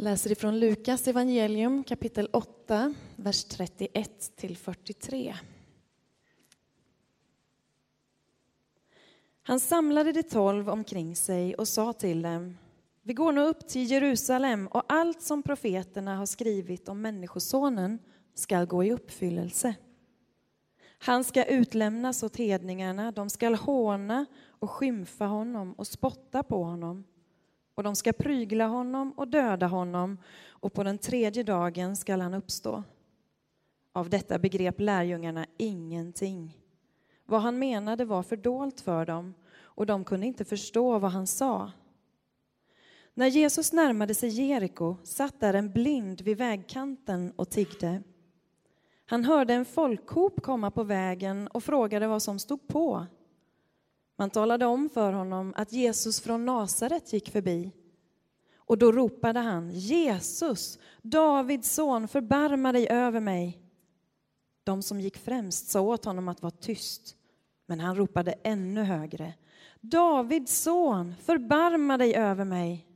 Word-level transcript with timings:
läser 0.00 0.32
ifrån 0.32 0.58
Lukas 0.60 1.08
evangelium 1.08 1.84
kapitel 1.84 2.28
8, 2.32 2.94
vers 3.16 3.44
31 3.44 4.36
till 4.36 4.56
43. 4.56 5.34
Han 9.42 9.60
samlade 9.60 10.12
de 10.12 10.22
tolv 10.22 10.70
omkring 10.70 11.16
sig 11.16 11.54
och 11.54 11.68
sa 11.68 11.92
till 11.92 12.22
dem 12.22 12.58
Vi 13.02 13.14
går 13.14 13.32
nu 13.32 13.40
upp 13.40 13.68
till 13.68 13.90
Jerusalem 13.90 14.66
och 14.66 14.82
allt 14.88 15.22
som 15.22 15.42
profeterna 15.42 16.16
har 16.16 16.26
skrivit 16.26 16.88
om 16.88 17.02
Människosonen 17.02 17.98
skall 18.34 18.66
gå 18.66 18.84
i 18.84 18.92
uppfyllelse. 18.92 19.74
Han 20.98 21.24
ska 21.24 21.44
utlämnas 21.44 22.22
åt 22.22 22.36
hedningarna, 22.36 23.12
de 23.12 23.30
skall 23.30 23.54
håna 23.54 24.26
och 24.48 24.70
skymfa 24.70 25.24
honom 25.24 25.72
och 25.72 25.86
spotta 25.86 26.42
på 26.42 26.64
honom 26.64 27.04
och 27.74 27.82
de 27.82 27.96
ska 27.96 28.12
prygla 28.12 28.66
honom 28.66 29.12
och 29.12 29.28
döda 29.28 29.66
honom 29.66 30.18
och 30.48 30.72
på 30.72 30.82
den 30.82 30.98
tredje 30.98 31.42
dagen 31.42 31.96
skall 31.96 32.20
han 32.20 32.34
uppstå. 32.34 32.82
Av 33.92 34.10
detta 34.10 34.38
begrep 34.38 34.80
lärjungarna 34.80 35.46
ingenting. 35.56 36.58
Vad 37.24 37.40
han 37.40 37.58
menade 37.58 38.04
var 38.04 38.22
fördolt 38.22 38.80
för 38.80 39.06
dem 39.06 39.34
och 39.58 39.86
de 39.86 40.04
kunde 40.04 40.26
inte 40.26 40.44
förstå 40.44 40.98
vad 40.98 41.10
han 41.10 41.26
sa. 41.26 41.70
När 43.14 43.26
Jesus 43.26 43.72
närmade 43.72 44.14
sig 44.14 44.28
Jeriko 44.28 44.96
satt 45.02 45.40
där 45.40 45.54
en 45.54 45.72
blind 45.72 46.20
vid 46.20 46.38
vägkanten 46.38 47.32
och 47.36 47.50
tiggde. 47.50 48.02
Han 49.06 49.24
hörde 49.24 49.54
en 49.54 49.64
folkhop 49.64 50.42
komma 50.42 50.70
på 50.70 50.82
vägen 50.82 51.48
och 51.48 51.64
frågade 51.64 52.06
vad 52.06 52.22
som 52.22 52.38
stod 52.38 52.68
på. 52.68 53.06
Man 54.20 54.30
talade 54.30 54.66
om 54.66 54.90
för 54.90 55.12
honom 55.12 55.54
att 55.56 55.72
Jesus 55.72 56.20
från 56.20 56.46
Nasaret 56.46 57.12
gick 57.12 57.30
förbi. 57.30 57.72
Och 58.56 58.78
då 58.78 58.92
ropade 58.92 59.40
han, 59.40 59.70
Jesus, 59.70 60.78
Davids 61.02 61.74
son, 61.74 62.08
förbarma 62.08 62.72
dig 62.72 62.88
över 62.88 63.20
mig. 63.20 63.62
De 64.64 64.82
som 64.82 65.00
gick 65.00 65.16
främst 65.16 65.70
sa 65.70 65.80
åt 65.80 66.04
honom 66.04 66.28
att 66.28 66.42
vara 66.42 66.50
tyst, 66.50 67.16
men 67.66 67.80
han 67.80 67.96
ropade 67.96 68.34
ännu 68.42 68.82
högre. 68.82 69.34
Davids 69.80 70.62
son, 70.62 71.14
förbarma 71.22 71.98
dig 71.98 72.14
över 72.14 72.44
mig. 72.44 72.86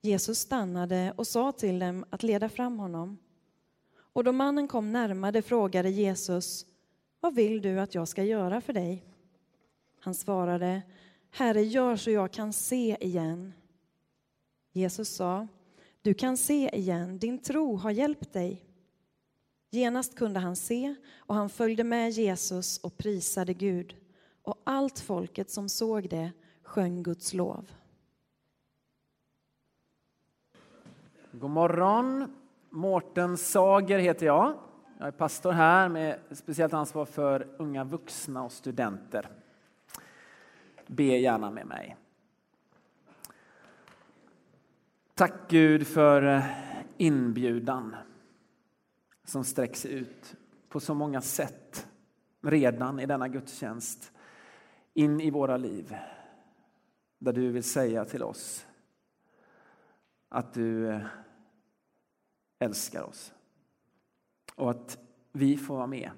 Jesus 0.00 0.38
stannade 0.38 1.12
och 1.16 1.26
sa 1.26 1.52
till 1.52 1.78
dem 1.78 2.04
att 2.10 2.22
leda 2.22 2.48
fram 2.48 2.78
honom. 2.78 3.18
Och 3.96 4.24
då 4.24 4.32
mannen 4.32 4.68
kom 4.68 4.92
närmare 4.92 5.42
frågade 5.42 5.90
Jesus, 5.90 6.66
vad 7.20 7.34
vill 7.34 7.62
du 7.62 7.80
att 7.80 7.94
jag 7.94 8.08
ska 8.08 8.22
göra 8.22 8.60
för 8.60 8.72
dig? 8.72 9.13
Han 10.04 10.14
svarade, 10.14 10.82
Herre, 11.30 11.62
gör 11.62 11.96
så 11.96 12.10
jag 12.10 12.32
kan 12.32 12.52
se 12.52 12.96
igen. 13.00 13.52
Jesus 14.72 15.08
sa, 15.08 15.46
du 16.02 16.14
kan 16.14 16.36
se 16.36 16.70
igen, 16.72 17.18
din 17.18 17.38
tro 17.38 17.76
har 17.76 17.90
hjälpt 17.90 18.32
dig. 18.32 18.64
Genast 19.70 20.14
kunde 20.14 20.40
han 20.40 20.56
se 20.56 20.94
och 21.16 21.34
han 21.34 21.48
följde 21.48 21.84
med 21.84 22.10
Jesus 22.10 22.78
och 22.78 22.96
prisade 22.96 23.54
Gud. 23.54 23.96
Och 24.42 24.62
allt 24.64 25.00
folket 25.00 25.50
som 25.50 25.68
såg 25.68 26.08
det 26.08 26.32
sjöng 26.62 27.02
Guds 27.02 27.34
lov. 27.34 27.70
God 31.32 31.50
morgon. 31.50 32.34
Mårten 32.70 33.36
Sager 33.36 33.98
heter 33.98 34.26
jag. 34.26 34.54
Jag 34.98 35.08
är 35.08 35.12
pastor 35.12 35.52
här 35.52 35.88
med 35.88 36.18
speciellt 36.30 36.74
ansvar 36.74 37.04
för 37.04 37.48
unga 37.58 37.84
vuxna 37.84 38.44
och 38.44 38.52
studenter. 38.52 39.43
Be 40.86 41.04
gärna 41.04 41.50
med 41.50 41.66
mig. 41.66 41.96
Tack 45.14 45.32
Gud 45.48 45.86
för 45.86 46.22
eh, 46.22 46.44
inbjudan 46.96 47.96
som 49.24 49.44
sträcks 49.44 49.86
ut 49.86 50.36
på 50.68 50.80
så 50.80 50.94
många 50.94 51.20
sätt 51.20 51.88
redan 52.40 53.00
i 53.00 53.06
denna 53.06 53.28
gudstjänst 53.28 54.12
in 54.94 55.20
i 55.20 55.30
våra 55.30 55.56
liv. 55.56 55.96
Där 57.18 57.32
du 57.32 57.50
vill 57.50 57.64
säga 57.64 58.04
till 58.04 58.22
oss 58.22 58.66
att 60.28 60.54
du 60.54 60.88
eh, 60.88 61.06
älskar 62.58 63.02
oss 63.02 63.34
och 64.54 64.70
att 64.70 64.98
vi 65.32 65.56
får 65.56 65.76
vara 65.76 65.86
med 65.86 66.10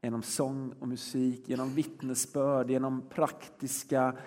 genom 0.00 0.22
sång 0.22 0.72
och 0.72 0.88
musik, 0.88 1.48
genom 1.48 1.74
vittnesbörd, 1.74 2.70
genom 2.70 3.08
praktiska 3.08 4.18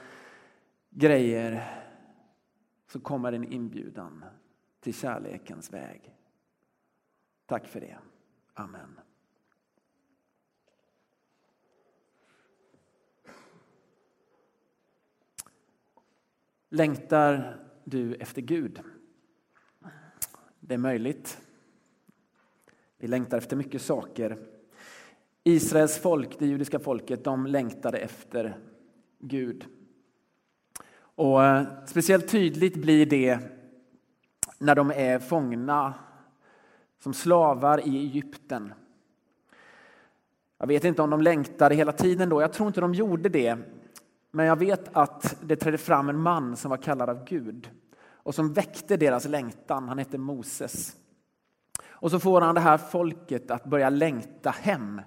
grejer 0.90 1.64
så 2.88 3.00
kommer 3.00 3.34
en 3.34 3.54
inbjudan 3.54 4.26
till 4.80 4.94
kärlekens 4.94 5.74
väg. 5.74 6.16
Tack 7.46 7.68
för 7.68 7.80
det. 7.80 7.98
Amen. 8.54 9.00
Längtar 16.70 17.60
du 17.84 18.16
efter 18.16 18.42
Gud? 18.42 18.82
Det 20.60 20.74
är 20.74 20.78
möjligt. 20.78 21.42
Vi 22.98 23.08
längtar 23.08 23.38
efter 23.38 23.56
mycket 23.56 23.82
saker. 23.82 24.53
Israels 25.44 25.98
folk, 25.98 26.40
det 26.40 26.46
judiska 26.46 26.80
folket, 26.80 27.24
de 27.24 27.48
längtade 27.48 27.98
efter 27.98 28.58
Gud. 29.20 29.66
Och 31.16 31.44
eh, 31.44 31.64
speciellt 31.86 32.28
tydligt 32.28 32.76
blir 32.76 33.06
det 33.06 33.40
när 34.58 34.76
de 34.76 34.92
är 34.92 35.20
fångna 35.20 35.94
som 37.00 37.14
slavar 37.14 37.88
i 37.88 37.98
Egypten. 37.98 38.74
Jag 40.58 40.68
vet 40.68 40.84
inte 40.84 41.02
om 41.02 41.10
de 41.10 41.22
längtade 41.22 41.76
hela 41.76 41.92
tiden 41.92 42.30
då, 42.30 42.42
jag 42.42 42.54
tror 42.54 42.68
inte 42.68 42.82
de 42.82 42.94
gjorde 42.94 43.30
det. 43.30 43.58
Men 44.32 44.46
jag 44.46 44.56
vet 44.56 44.90
att 44.94 45.38
det 45.42 45.56
trädde 45.56 45.78
fram 45.78 46.10
en 46.10 46.20
man 46.20 46.56
som 46.56 46.70
var 46.70 46.78
kallad 46.78 47.10
av 47.10 47.26
Gud 47.26 47.70
och 48.04 48.36
som 48.36 48.54
väckte 48.54 48.98
deras 48.98 49.28
längtan. 49.28 49.90
Han 49.90 49.98
hette 49.98 50.18
Moses. 50.18 50.96
Och 51.86 52.12
så 52.12 52.20
får 52.20 52.42
han 52.42 52.56
det 52.56 52.62
här 52.62 52.78
folket 52.78 53.52
att 53.52 53.64
börja 53.64 53.90
längta 53.90 54.50
hem 54.50 55.02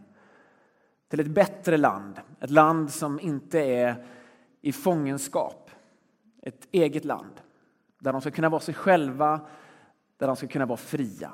till 1.09 1.21
ett 1.21 1.27
bättre 1.27 1.77
land. 1.77 2.21
Ett 2.41 2.51
land 2.51 2.93
som 2.93 3.21
inte 3.21 3.61
är 3.61 4.07
i 4.61 4.73
fångenskap. 4.73 5.71
Ett 6.43 6.69
eget 6.71 7.05
land 7.05 7.41
där 7.99 8.13
de 8.13 8.21
ska 8.21 8.31
kunna 8.31 8.49
vara 8.49 8.61
sig 8.61 8.75
själva, 8.75 9.41
där 10.17 10.27
de 10.27 10.37
ska 10.37 10.47
kunna 10.47 10.67
vara 10.67 10.77
fria. 10.77 11.31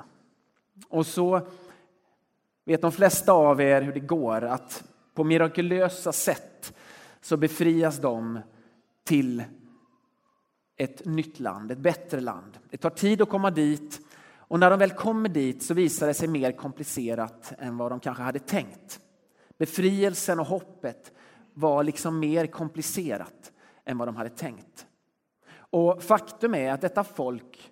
Och 0.89 1.05
så 1.05 1.47
vet 2.65 2.81
de 2.81 2.91
flesta 2.91 3.33
av 3.33 3.61
er 3.61 3.81
hur 3.81 3.93
det 3.93 3.99
går 3.99 4.41
att 4.41 4.83
på 5.13 5.23
mirakulösa 5.23 6.11
sätt 6.11 6.73
så 7.21 7.37
befrias 7.37 7.97
de 7.97 8.39
till 9.03 9.43
ett 10.77 11.05
nytt 11.05 11.39
land, 11.39 11.71
ett 11.71 11.77
bättre 11.77 12.21
land. 12.21 12.57
Det 12.69 12.77
tar 12.77 12.89
tid 12.89 13.21
att 13.21 13.29
komma 13.29 13.51
dit 13.51 13.99
och 14.37 14.59
när 14.59 14.69
de 14.69 14.79
väl 14.79 14.91
kommer 14.91 15.29
dit 15.29 15.63
så 15.63 15.73
visar 15.73 16.07
det 16.07 16.13
sig 16.13 16.27
mer 16.27 16.51
komplicerat 16.51 17.53
än 17.57 17.77
vad 17.77 17.91
de 17.91 17.99
kanske 17.99 18.23
hade 18.23 18.39
tänkt. 18.39 18.99
Befrielsen 19.57 20.39
och 20.39 20.45
hoppet 20.45 21.11
var 21.53 21.83
liksom 21.83 22.19
mer 22.19 22.47
komplicerat 22.47 23.51
än 23.85 23.97
vad 23.97 24.07
de 24.07 24.15
hade 24.15 24.29
tänkt. 24.29 24.87
Och 25.55 26.03
faktum 26.03 26.55
är 26.55 26.71
att 26.71 26.81
detta 26.81 27.03
folk 27.03 27.71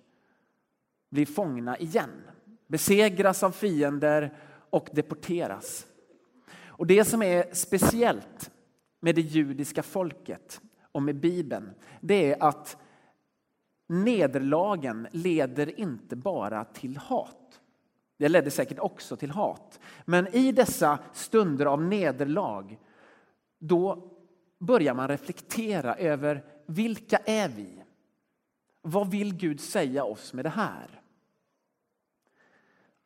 blir 1.10 1.26
fångna 1.26 1.78
igen, 1.78 2.22
besegras 2.66 3.42
av 3.42 3.50
fiender 3.50 4.38
och 4.70 4.88
deporteras. 4.92 5.86
Och 6.64 6.86
det 6.86 7.04
som 7.04 7.22
är 7.22 7.54
speciellt 7.54 8.50
med 9.00 9.14
det 9.14 9.20
judiska 9.20 9.82
folket 9.82 10.60
och 10.92 11.02
med 11.02 11.20
Bibeln, 11.20 11.70
det 12.00 12.32
är 12.32 12.42
att 12.42 12.76
nederlagen 13.88 15.08
leder 15.10 15.80
inte 15.80 16.16
bara 16.16 16.64
till 16.64 16.96
hat. 16.96 17.41
Det 18.16 18.28
ledde 18.28 18.50
säkert 18.50 18.78
också 18.78 19.16
till 19.16 19.30
hat. 19.30 19.80
Men 20.04 20.34
i 20.34 20.52
dessa 20.52 20.98
stunder 21.12 21.66
av 21.66 21.82
nederlag, 21.82 22.78
då 23.58 24.10
börjar 24.58 24.94
man 24.94 25.08
reflektera 25.08 25.94
över 25.94 26.44
vilka 26.66 27.16
är 27.16 27.48
vi? 27.48 27.84
Vad 28.82 29.10
vill 29.10 29.34
Gud 29.34 29.60
säga 29.60 30.04
oss 30.04 30.32
med 30.32 30.44
det 30.44 30.48
här? 30.48 31.02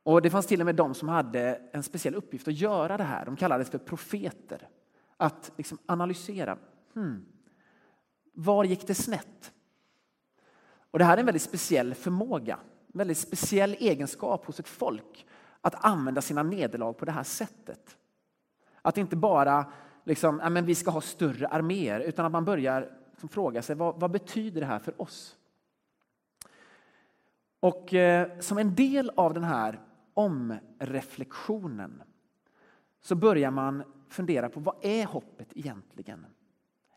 Och 0.03 0.23
Det 0.23 0.31
fanns 0.31 0.47
till 0.47 0.61
och 0.61 0.67
med 0.67 0.75
de 0.75 0.95
som 0.95 1.09
hade 1.09 1.61
en 1.73 1.83
speciell 1.83 2.15
uppgift 2.15 2.49
att 2.49 2.55
göra 2.55 2.97
det 2.97 3.05
här. 3.05 3.25
De 3.25 3.37
kallades 3.37 3.71
för 3.71 3.79
profeter. 3.79 4.69
Att 5.17 5.53
liksom 5.57 5.79
analysera. 5.87 6.59
Hmm, 6.95 7.27
var 8.33 8.65
gick 8.65 8.87
det 8.87 8.95
snett? 8.95 9.53
Och 10.91 10.99
Det 10.99 11.05
här 11.05 11.17
är 11.17 11.21
en 11.21 11.27
väldigt 11.27 11.43
speciell 11.43 11.95
förmåga, 11.95 12.59
väldigt 12.99 13.19
speciell 13.19 13.77
egenskap 13.79 14.47
hos 14.47 14.61
ett 14.61 14.69
folk 14.69 15.27
att 15.61 15.85
använda 15.85 16.23
sina 16.23 16.43
nederlag 16.43 16.93
på 16.93 17.05
det 17.05 17.13
här 17.13 17.23
sättet. 17.23 17.97
Att 18.83 18.99
inte 18.99 19.17
bara 19.17 19.73
liksom, 20.05 20.41
ja, 20.43 20.51
men 20.51 20.67
vi 20.67 20.75
ska 20.75 20.91
ha 20.91 21.01
större 21.01 21.49
arméer 21.49 22.01
utan 22.01 22.27
att 22.27 22.33
man 22.33 22.45
börjar 22.45 22.93
liksom 23.11 23.29
fråga 23.29 23.63
sig 23.63 23.77
vad, 23.77 24.01
vad 24.01 24.11
betyder 24.11 24.61
det 24.61 24.67
här 24.67 24.79
för 24.79 25.03
oss? 25.03 25.37
Och 27.61 27.95
eh, 27.95 28.39
som 28.41 28.59
en 28.59 28.75
del 28.75 29.11
av 29.17 29.35
den 29.35 29.45
här 29.45 29.81
omreflektionen 30.15 32.03
så 33.01 33.15
börjar 33.15 33.51
man 33.51 33.83
fundera 34.09 34.49
på 34.49 34.61
vad 34.61 34.77
är 34.83 35.07
hoppet 35.07 35.49
egentligen? 35.55 36.27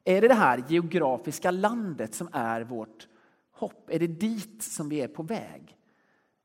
Är 0.04 0.22
det 0.22 0.28
det 0.28 0.34
här 0.34 0.64
geografiska 0.68 1.52
landet 1.52 2.14
som 2.14 2.30
är 2.32 2.62
vårt 2.62 3.08
hopp? 3.52 3.90
Är 3.90 4.00
det 4.00 4.08
dit 4.08 4.64
som 4.64 4.90
vi 4.90 5.02
är 5.02 5.08
på 5.08 5.24
väg? 5.24 5.79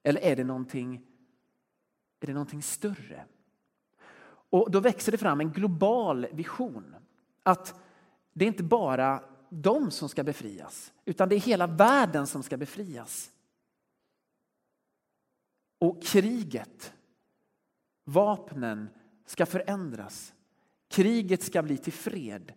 Eller 0.07 0.21
är 0.21 0.37
det 0.37 0.45
någonting, 0.45 0.95
är 2.21 2.27
det 2.27 2.33
någonting 2.33 2.63
större? 2.63 3.25
Och 4.27 4.71
då 4.71 4.81
växer 4.81 5.13
det 5.13 5.19
fram 5.19 5.41
en 5.41 5.53
global 5.53 6.27
vision. 6.33 6.95
Att 7.43 7.81
det 8.33 8.45
är 8.45 8.49
inte 8.49 8.63
bara 8.63 9.23
de 9.49 9.91
som 9.91 10.09
ska 10.09 10.25
befrias, 10.25 10.93
utan 11.05 11.29
det 11.29 11.35
är 11.35 11.41
hela 11.41 11.67
världen 11.67 12.27
som 12.27 12.43
ska 12.43 12.57
befrias. 12.57 13.31
Och 15.79 16.03
kriget, 16.03 16.95
vapnen, 18.05 18.89
ska 19.27 19.47
förändras. 19.47 20.35
Kriget 20.89 21.43
ska 21.43 21.63
bli 21.63 21.79
till 21.79 21.93
fred. 21.93 22.53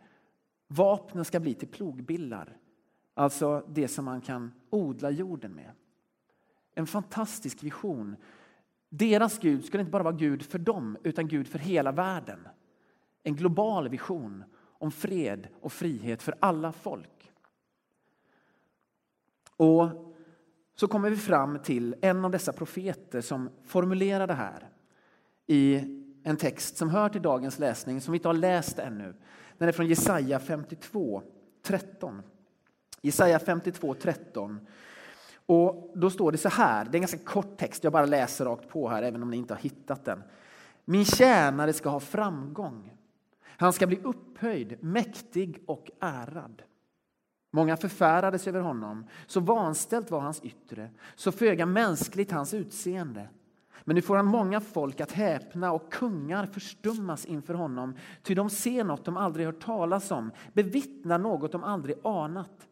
Vapnen 0.68 1.26
ska 1.26 1.40
bli 1.40 1.54
till 1.54 1.68
plogbillar. 1.68 2.58
Alltså 3.14 3.66
det 3.70 3.88
som 3.88 4.06
man 4.06 4.22
kan 4.22 4.52
odla 4.70 5.10
jorden 5.10 5.52
med. 5.52 5.72
En 6.78 6.88
fantastisk 6.88 7.64
vision. 7.64 8.16
Deras 8.90 9.40
Gud 9.40 9.66
skulle 9.66 9.82
inte 9.82 9.92
bara 9.92 10.04
vara 10.04 10.16
Gud 10.16 10.44
för 10.44 10.60
dem, 10.60 10.98
utan 11.04 11.28
Gud 11.28 11.48
för 11.48 11.60
hela 11.60 11.92
världen. 11.92 12.48
En 13.24 13.36
global 13.36 13.90
vision 13.90 14.44
om 14.60 14.92
fred 14.92 15.48
och 15.62 15.74
frihet 15.74 16.22
för 16.22 16.36
alla 16.40 16.72
folk. 16.72 17.32
Och 19.58 19.90
så 20.76 20.88
kommer 20.88 21.10
vi 21.10 21.18
fram 21.18 21.60
till 21.60 21.96
en 22.02 22.26
av 22.26 22.32
dessa 22.32 22.54
profeter 22.54 23.22
som 23.22 23.50
formulerar 23.64 24.28
det 24.28 24.34
här 24.34 24.70
i 25.48 25.76
en 26.24 26.38
text 26.38 26.78
som 26.78 26.90
hör 26.90 27.10
till 27.10 27.22
dagens 27.22 27.60
läsning, 27.60 28.02
som 28.02 28.12
vi 28.12 28.18
inte 28.18 28.30
har 28.30 28.34
läst 28.34 28.80
ännu. 28.80 29.14
Den 29.58 29.68
är 29.68 29.72
från 29.72 29.88
Jesaja 29.88 30.40
52, 30.40 31.22
13. 31.64 32.22
Jesaja 33.02 33.40
52, 33.40 33.94
13. 33.94 34.60
Och 35.48 35.92
då 35.96 36.10
står 36.10 36.32
det 36.32 36.38
så 36.38 36.50
här, 36.50 36.86
det 36.86 36.92
är 36.92 36.96
en 36.96 37.02
ganska 37.02 37.18
kort 37.18 37.58
text, 37.58 37.84
jag 37.84 37.94
bara 37.94 38.06
läser 38.06 38.46
rakt 38.46 38.70
på 38.70 38.90
här 38.90 39.04
även 39.04 39.24
om 39.24 39.32
ni 39.32 39.38
inte 39.38 39.54
har 39.54 39.62
hittat 39.62 40.06
den. 40.06 40.24
Min 40.86 41.06
tjänare 41.06 41.74
ska 41.74 41.90
ha 41.90 42.00
framgång. 42.00 42.94
Han 43.46 43.74
ska 43.74 43.88
bli 43.88 44.00
upphöjd, 44.04 44.84
mäktig 44.84 45.64
och 45.66 45.92
ärad. 46.00 46.62
Många 47.52 47.78
förfärades 47.78 48.48
över 48.48 48.60
honom, 48.60 49.08
så 49.28 49.40
vanställt 49.40 50.12
var 50.12 50.20
hans 50.20 50.42
yttre, 50.42 50.90
så 51.16 51.32
föga 51.32 51.66
mänskligt 51.66 52.32
hans 52.32 52.54
utseende. 52.54 53.30
Men 53.84 53.96
nu 53.96 54.02
får 54.02 54.16
han 54.16 54.26
många 54.26 54.62
folk 54.62 55.02
att 55.02 55.12
häpna 55.12 55.72
och 55.72 55.92
kungar 55.92 56.46
förstummas 56.46 57.26
inför 57.26 57.54
honom, 57.54 57.96
ty 58.24 58.36
de 58.36 58.50
ser 58.50 58.84
något 58.84 59.06
de 59.06 59.18
aldrig 59.18 59.46
hört 59.46 59.64
talas 59.64 60.12
om, 60.12 60.32
bevittnar 60.54 61.18
något 61.18 61.52
de 61.52 61.64
aldrig 61.64 61.98
anat. 62.04 62.68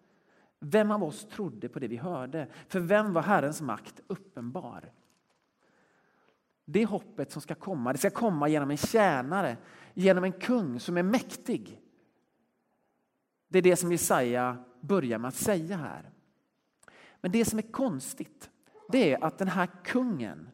Vem 0.67 0.91
av 0.91 1.03
oss 1.03 1.25
trodde 1.25 1.69
på 1.69 1.79
det 1.79 1.87
vi 1.87 1.97
hörde? 1.97 2.47
För 2.67 2.79
vem 2.79 3.13
var 3.13 3.21
Herrens 3.21 3.61
makt 3.61 4.01
uppenbar? 4.07 4.91
Det 6.65 6.85
hoppet 6.85 7.31
som 7.31 7.41
ska 7.41 7.55
komma, 7.55 7.91
det 7.91 7.97
ska 7.97 8.09
komma 8.09 8.47
genom 8.47 8.71
en 8.71 8.77
tjänare, 8.77 9.57
genom 9.93 10.23
en 10.23 10.31
kung 10.31 10.79
som 10.79 10.97
är 10.97 11.03
mäktig. 11.03 11.81
Det 13.47 13.57
är 13.57 13.61
det 13.61 13.75
som 13.75 13.91
Jesaja 13.91 14.57
börjar 14.81 15.19
med 15.19 15.27
att 15.27 15.35
säga 15.35 15.77
här. 15.77 16.11
Men 17.21 17.31
det 17.31 17.45
som 17.45 17.59
är 17.59 17.71
konstigt, 17.71 18.49
det 18.89 19.13
är 19.13 19.23
att 19.23 19.37
den 19.37 19.47
här 19.47 19.69
kungen 19.83 20.49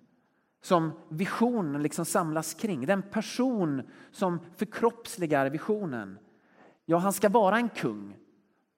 som 0.62 0.92
visionen 1.10 1.84
liksom 1.84 2.06
samlas 2.06 2.54
kring, 2.54 2.86
den 2.86 3.02
person 3.02 3.90
som 4.12 4.40
förkroppsligar 4.56 5.50
visionen, 5.50 6.20
ja, 6.86 6.98
han 6.98 7.14
ska 7.14 7.30
vara 7.30 7.58
en 7.58 7.70
kung. 7.70 8.18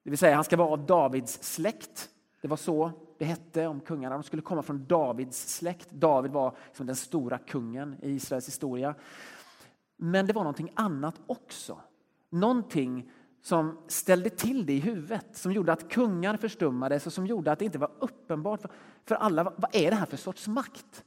Det 0.04 0.10
vill 0.10 0.18
säga, 0.18 0.34
han 0.34 0.44
ska 0.44 0.56
vara 0.56 0.68
av 0.68 0.86
Davids 0.86 1.42
släkt. 1.42 2.10
Det 2.40 2.48
var 2.48 2.56
så 2.56 2.92
det 3.18 3.24
hette 3.24 3.66
om 3.66 3.80
kungarna. 3.80 4.14
De 4.14 4.22
skulle 4.22 4.42
komma 4.42 4.62
från 4.62 4.86
Davids 4.86 5.56
släkt. 5.56 5.90
David 5.90 6.32
var 6.32 6.56
liksom 6.66 6.86
den 6.86 6.96
stora 6.96 7.38
kungen 7.38 7.96
i 8.02 8.10
Israels 8.10 8.48
historia. 8.48 8.94
Men 9.96 10.26
det 10.26 10.32
var 10.32 10.42
någonting 10.42 10.72
annat 10.74 11.20
också. 11.26 11.80
Någonting 12.30 13.10
som 13.42 13.78
ställde 13.86 14.30
till 14.30 14.66
det 14.66 14.72
i 14.72 14.80
huvudet, 14.80 15.36
som 15.36 15.52
gjorde 15.52 15.72
att 15.72 15.90
kungar 15.90 16.36
förstummades 16.36 17.06
och 17.06 17.12
som 17.12 17.26
gjorde 17.26 17.52
att 17.52 17.58
det 17.58 17.64
inte 17.64 17.78
var 17.78 17.90
uppenbart 17.98 18.60
för 19.04 19.14
alla 19.14 19.44
vad 19.44 19.74
är 19.74 19.90
det 19.90 19.96
här 19.96 20.06
för 20.06 20.16
sorts 20.16 20.48
makt. 20.48 21.04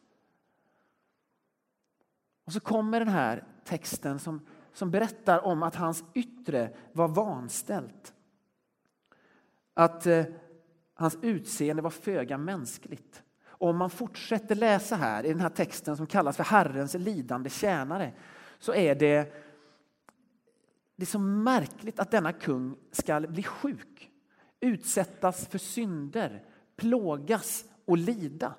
Och 2.45 2.53
så 2.53 2.59
kommer 2.59 2.99
den 2.99 3.09
här 3.09 3.43
texten 3.65 4.19
som, 4.19 4.41
som 4.73 4.91
berättar 4.91 5.45
om 5.45 5.63
att 5.63 5.75
hans 5.75 6.03
yttre 6.13 6.75
var 6.93 7.07
vanställt. 7.07 8.13
Att 9.77 10.05
eh, 10.05 10.25
hans 10.93 11.17
utseende 11.21 11.81
var 11.81 11.89
föga 11.89 12.37
mänskligt. 12.37 13.23
Och 13.47 13.69
om 13.69 13.77
man 13.77 13.89
fortsätter 13.89 14.55
läsa 14.55 14.95
här 14.95 15.25
i 15.25 15.29
den 15.29 15.39
här 15.39 15.49
texten 15.49 15.97
som 15.97 16.07
kallas 16.07 16.37
för 16.37 16.43
Herrens 16.43 16.93
lidande 16.93 17.49
tjänare 17.49 18.13
så 18.59 18.73
är 18.73 18.95
det, 18.95 19.33
det 20.95 21.03
är 21.03 21.05
så 21.05 21.19
märkligt 21.19 21.99
att 21.99 22.11
denna 22.11 22.33
kung 22.33 22.75
ska 22.91 23.19
bli 23.19 23.43
sjuk, 23.43 24.11
utsättas 24.59 25.47
för 25.47 25.57
synder, 25.57 26.43
plågas 26.75 27.65
och 27.85 27.97
lida. 27.97 28.53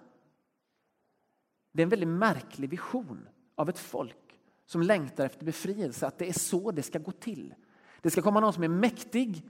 Det 1.73 1.83
är 1.83 1.85
en 1.85 1.91
väldigt 1.91 2.09
märklig 2.09 2.71
vision 2.71 3.29
av 3.55 3.69
ett 3.69 3.79
folk 3.79 4.41
som 4.67 4.83
längtar 4.83 5.27
efter 5.27 5.45
befrielse, 5.45 6.07
att 6.07 6.19
det 6.19 6.29
är 6.29 6.39
så 6.39 6.71
det 6.71 6.83
ska 6.83 6.99
gå 6.99 7.13
till. 7.13 7.55
Det 8.01 8.11
ska 8.11 8.23
komma 8.23 8.41
någon 8.41 8.53
som 8.53 8.63
är 8.63 8.69
mäktig, 8.69 9.45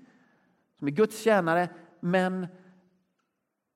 som 0.78 0.88
är 0.88 0.92
Guds 0.92 1.22
tjänare, 1.22 1.69
men 2.00 2.46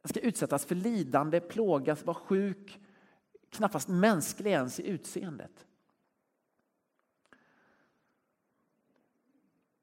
ska 0.04 0.20
utsättas 0.20 0.64
för 0.64 0.74
lidande, 0.74 1.40
plågas, 1.40 2.04
vara 2.04 2.14
sjuk, 2.14 2.80
knappast 3.50 3.88
mänsklig 3.88 4.50
ens 4.50 4.80
i 4.80 4.88
utseendet. 4.88 5.66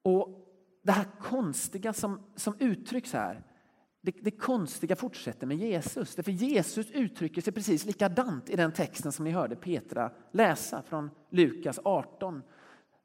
Och 0.02 0.46
det 0.82 0.92
här 0.92 1.06
konstiga 1.20 1.92
som, 1.92 2.20
som 2.36 2.54
uttrycks 2.58 3.12
här, 3.12 3.42
det, 4.00 4.12
det 4.20 4.30
konstiga 4.30 4.96
fortsätter 4.96 5.46
med 5.46 5.56
Jesus. 5.56 6.14
Därför 6.14 6.32
Jesus 6.32 6.90
uttrycker 6.90 7.42
sig 7.42 7.52
precis 7.52 7.84
likadant 7.84 8.50
i 8.50 8.56
den 8.56 8.72
texten 8.72 9.12
som 9.12 9.24
ni 9.24 9.30
hörde 9.30 9.56
Petra 9.56 10.12
läsa 10.32 10.82
från 10.82 11.10
Lukas 11.30 11.80
18, 11.84 12.42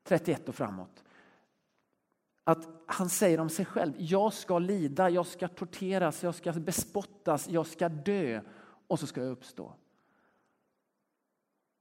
31 0.03 0.49
och 0.49 0.55
framåt. 0.55 1.03
Att 2.47 2.67
han 2.85 3.09
säger 3.09 3.39
om 3.39 3.49
sig 3.49 3.65
själv, 3.65 3.93
jag 3.97 4.33
ska 4.33 4.59
lida, 4.59 5.09
jag 5.09 5.25
ska 5.25 5.47
torteras, 5.47 6.23
jag 6.23 6.35
ska 6.35 6.51
bespottas, 6.51 7.49
jag 7.49 7.67
ska 7.67 7.89
dö 7.89 8.41
och 8.87 8.99
så 8.99 9.07
ska 9.07 9.21
jag 9.21 9.31
uppstå. 9.31 9.73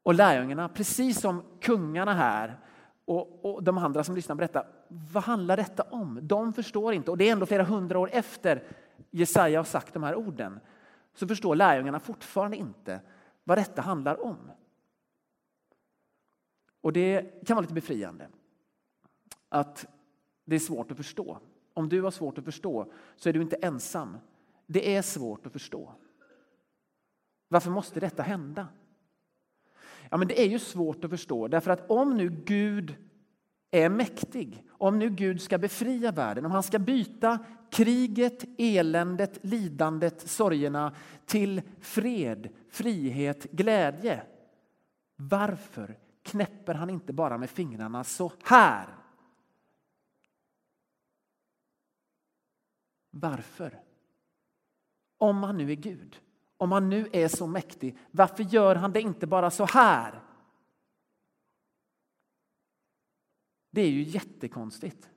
Och 0.02 0.14
lärjungarna, 0.14 0.68
precis 0.68 1.20
som 1.20 1.42
kungarna 1.60 2.14
här 2.14 2.60
och, 3.04 3.44
och, 3.44 3.62
de 3.62 3.78
andra 3.78 4.04
som 4.04 4.14
lyssnar 4.14 4.36
på 4.36 4.40
detta, 4.40 4.66
vad 4.88 5.22
handlar 5.22 5.56
detta 5.56 5.82
om? 5.82 6.18
De 6.22 6.52
förstår 6.52 6.94
inte 6.94 7.10
och 7.10 7.18
det 7.18 7.28
är 7.28 7.32
ändå 7.32 7.46
flera 7.46 7.64
hundra 7.64 7.98
år 7.98 8.10
efter 8.12 8.62
Jesaja 9.10 9.58
har 9.58 9.64
sagt 9.64 9.94
de 9.94 10.02
här 10.02 10.14
orden 10.14 10.60
så 11.14 11.28
förstår 11.28 11.56
lärjungarna 11.56 12.00
fortfarande 12.00 12.56
inte 12.56 13.00
vad 13.44 13.58
detta 13.58 13.82
handlar 13.82 14.24
om. 14.24 14.50
Och 16.80 16.92
det 16.92 17.46
kan 17.46 17.54
vara 17.54 17.62
lite 17.62 17.74
befriande 17.74 18.28
att 19.48 19.86
det 20.44 20.54
är 20.54 20.60
svårt 20.60 20.90
att 20.90 20.96
förstå. 20.96 21.38
Om 21.74 21.88
du 21.88 22.02
har 22.02 22.10
svårt 22.10 22.38
att 22.38 22.44
förstå 22.44 22.92
så 23.16 23.28
är 23.28 23.32
du 23.32 23.42
inte 23.42 23.56
ensam. 23.56 24.16
Det 24.66 24.96
är 24.96 25.02
svårt 25.02 25.46
att 25.46 25.52
förstå. 25.52 25.92
Varför 27.48 27.70
måste 27.70 28.00
detta 28.00 28.22
hända? 28.22 28.68
Ja, 30.10 30.16
men 30.16 30.28
det 30.28 30.40
är 30.40 30.48
ju 30.48 30.58
svårt 30.58 31.04
att 31.04 31.10
förstå 31.10 31.48
därför 31.48 31.70
att 31.70 31.90
om 31.90 32.16
nu 32.16 32.28
Gud 32.44 32.96
är 33.70 33.88
mäktig, 33.88 34.64
om 34.70 34.98
nu 34.98 35.10
Gud 35.10 35.42
ska 35.42 35.58
befria 35.58 36.12
världen, 36.12 36.44
om 36.44 36.52
han 36.52 36.62
ska 36.62 36.78
byta 36.78 37.38
kriget, 37.70 38.44
eländet, 38.58 39.38
lidandet, 39.42 40.20
sorgerna 40.20 40.94
till 41.26 41.62
fred, 41.80 42.48
frihet, 42.70 43.44
glädje. 43.50 44.22
Varför 45.16 45.98
knäpper 46.22 46.74
han 46.74 46.90
inte 46.90 47.12
bara 47.12 47.38
med 47.38 47.50
fingrarna 47.50 48.04
så 48.04 48.32
här? 48.44 48.86
Varför? 53.16 53.80
Om 55.18 55.42
han 55.42 55.56
nu 55.56 55.70
är 55.70 55.76
Gud, 55.76 56.20
om 56.56 56.72
han 56.72 56.88
nu 56.88 57.08
är 57.12 57.28
så 57.28 57.46
mäktig, 57.46 57.98
varför 58.10 58.42
gör 58.42 58.76
han 58.76 58.92
det 58.92 59.00
inte 59.00 59.26
bara 59.26 59.50
så 59.50 59.64
här? 59.64 60.20
Det 63.70 63.80
är 63.80 63.90
ju 63.90 64.02
jättekonstigt. 64.02 65.10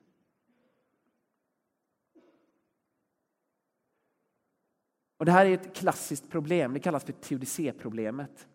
Och 5.18 5.26
det 5.26 5.32
här 5.32 5.46
är 5.46 5.54
ett 5.54 5.76
klassiskt 5.76 6.30
problem, 6.30 6.74
det 6.74 6.80
kallas 6.80 7.04
för 7.04 7.14
teodicéproblemet 7.14 8.48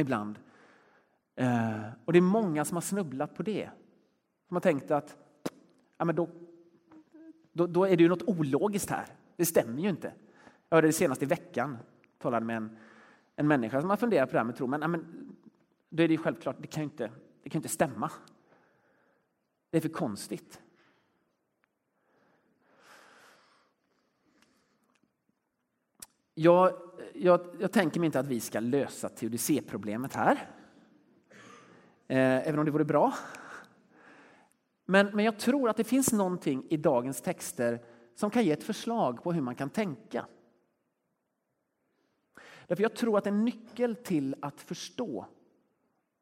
ibland. 0.00 0.38
Eh, 1.34 1.88
och 2.04 2.12
det 2.12 2.18
är 2.18 2.20
många 2.20 2.64
som 2.64 2.76
har 2.76 2.82
snubblat 2.82 3.34
på 3.34 3.42
det. 3.42 3.70
Som 4.48 4.56
har 4.56 4.60
tänkt 4.60 4.90
att 4.90 5.16
ja, 5.98 6.04
men 6.04 6.16
då, 6.16 6.28
då, 7.54 7.66
då 7.66 7.84
är 7.84 7.96
det 7.96 8.02
ju 8.02 8.08
något 8.08 8.22
ologiskt 8.22 8.90
här. 8.90 9.06
Det 9.36 9.46
stämmer 9.46 9.82
ju 9.82 9.88
inte. 9.88 10.12
Jag 10.68 10.76
hörde 10.76 10.88
det 10.88 10.92
senast 10.92 11.22
i 11.22 11.26
veckan, 11.26 11.78
talade 12.18 12.46
med 12.46 12.56
en, 12.56 12.76
en 13.36 13.48
människa 13.48 13.80
som 13.80 13.90
har 13.90 13.96
funderat 13.96 14.28
på 14.28 14.32
det 14.32 14.38
här 14.38 14.44
med 14.44 14.56
tro. 14.56 14.66
Men, 14.66 14.90
men 14.90 15.34
då 15.88 16.02
är 16.02 16.08
det 16.08 16.14
ju 16.14 16.18
självklart, 16.18 16.56
det 16.60 16.66
kan 16.66 16.82
ju 16.82 16.84
inte, 16.84 17.10
det 17.42 17.50
kan 17.50 17.58
inte 17.58 17.68
stämma. 17.68 18.10
Det 19.70 19.76
är 19.76 19.80
för 19.80 19.88
konstigt. 19.88 20.60
Jag, 26.34 26.72
jag, 27.14 27.40
jag 27.58 27.72
tänker 27.72 28.00
mig 28.00 28.06
inte 28.06 28.20
att 28.20 28.26
vi 28.26 28.40
ska 28.40 28.60
lösa 28.60 29.08
teodicéproblemet 29.08 30.14
här. 30.14 30.48
Eh, 32.08 32.48
även 32.48 32.58
om 32.58 32.64
det 32.64 32.70
vore 32.70 32.84
bra. 32.84 33.14
Men, 34.84 35.06
men 35.06 35.24
jag 35.24 35.38
tror 35.38 35.68
att 35.68 35.76
det 35.76 35.84
finns 35.84 36.12
någonting 36.12 36.66
i 36.70 36.76
dagens 36.76 37.20
texter 37.20 37.80
som 38.14 38.30
kan 38.30 38.44
ge 38.44 38.52
ett 38.52 38.64
förslag 38.64 39.22
på 39.22 39.32
hur 39.32 39.40
man 39.40 39.54
kan 39.54 39.70
tänka. 39.70 40.26
Därför 42.66 42.82
jag 42.82 42.96
tror 42.96 43.18
att 43.18 43.26
en 43.26 43.44
nyckel 43.44 43.96
till 43.96 44.36
att 44.42 44.60
förstå 44.60 45.26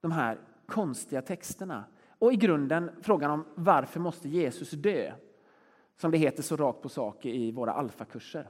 de 0.01 0.13
här 0.13 0.39
konstiga 0.67 1.23
texterna 1.23 1.85
och 2.19 2.33
i 2.33 2.37
grunden 2.37 2.91
frågan 3.03 3.31
om 3.31 3.45
varför 3.55 4.01
måste 4.01 4.29
Jesus 4.29 4.71
dö? 4.71 5.13
Som 5.97 6.11
det 6.11 6.19
heter 6.19 6.43
så 6.43 6.57
rakt 6.57 6.83
på 6.83 6.89
sak 6.89 7.27
i 7.27 7.53
våra 7.53 7.73
alfakurser. 7.73 8.49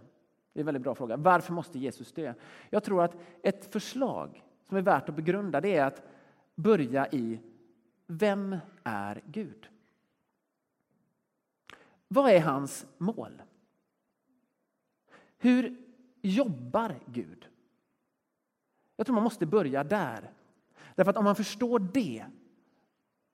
Det 0.53 0.59
är 0.59 0.63
en 0.63 0.67
väldigt 0.67 0.83
bra 0.83 0.95
fråga. 0.95 1.17
Varför 1.17 1.53
måste 1.53 1.79
Jesus 1.79 2.13
dö? 2.13 2.35
Jag 2.71 2.85
tror 2.85 3.03
att 3.03 3.17
ett 3.43 3.73
förslag 3.73 4.45
som 4.69 4.77
är 4.77 4.83
värt 4.83 5.09
att 5.09 5.17
begrunda 5.17 5.61
det 5.61 5.77
är 5.77 5.85
att 5.85 6.03
börja 6.55 7.09
i 7.09 7.41
Vem 8.07 8.57
är 8.85 9.23
Gud? 9.27 9.69
Vad 12.13 12.31
är 12.31 12.41
hans 12.41 12.87
mål? 12.99 13.43
Hur 15.39 15.77
jobbar 16.23 17.01
Gud? 17.07 17.49
Jag 18.97 19.07
tror 19.07 19.15
man 19.15 19.25
måste 19.25 19.47
börja 19.47 19.85
där. 19.85 20.33
Därför 20.95 21.11
att 21.11 21.17
om 21.17 21.25
man 21.25 21.37
förstår 21.37 21.79
det, 21.79 22.27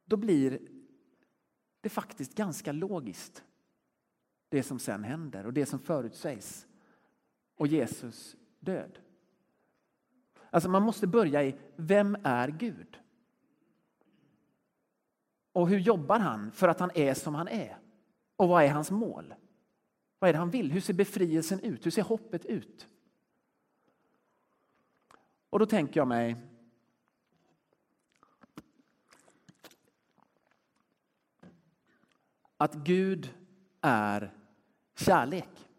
då 0.05 0.17
blir 0.17 0.59
det 1.81 1.89
faktiskt 1.89 2.35
ganska 2.35 2.73
logiskt. 2.73 3.45
Det 4.49 4.63
som 4.63 4.79
sen 4.79 5.05
händer 5.05 5.47
och 5.47 5.53
det 5.53 5.67
som 5.67 5.79
förutsägs. 5.79 6.67
Och 7.57 7.67
Jesus 7.67 8.37
död. 8.61 8.99
Alltså 10.51 10.69
man 10.69 10.83
måste 10.83 11.07
börja 11.07 11.45
i, 11.45 11.59
vem 11.77 12.17
är 12.23 12.49
Gud? 12.49 13.01
Och 15.53 15.69
hur 15.69 15.79
jobbar 15.79 16.19
han 16.19 16.53
för 16.53 16.69
att 16.69 16.81
han 16.81 16.91
är 16.95 17.15
som 17.15 17.35
han 17.35 17.49
är? 17.49 17.79
Och 18.39 18.49
vad 18.49 18.65
är 18.65 18.69
hans 18.69 18.91
mål? 18.91 19.35
Vad 20.19 20.29
är 20.29 20.33
det 20.33 20.39
han 20.39 20.51
vill? 20.51 20.73
Hur 20.73 20.81
ser 20.81 20.95
befrielsen 20.95 21.61
ut? 21.61 21.87
Hur 21.87 21.91
ser 21.91 22.03
hoppet 22.03 22.45
ut? 22.45 22.89
Och 25.51 25.59
då 25.59 25.67
tänker 25.67 26.01
jag 26.01 26.09
mig 26.09 26.37
att 32.57 32.75
Gud 32.75 33.35
är 33.81 34.35
kärlek. 34.97 35.71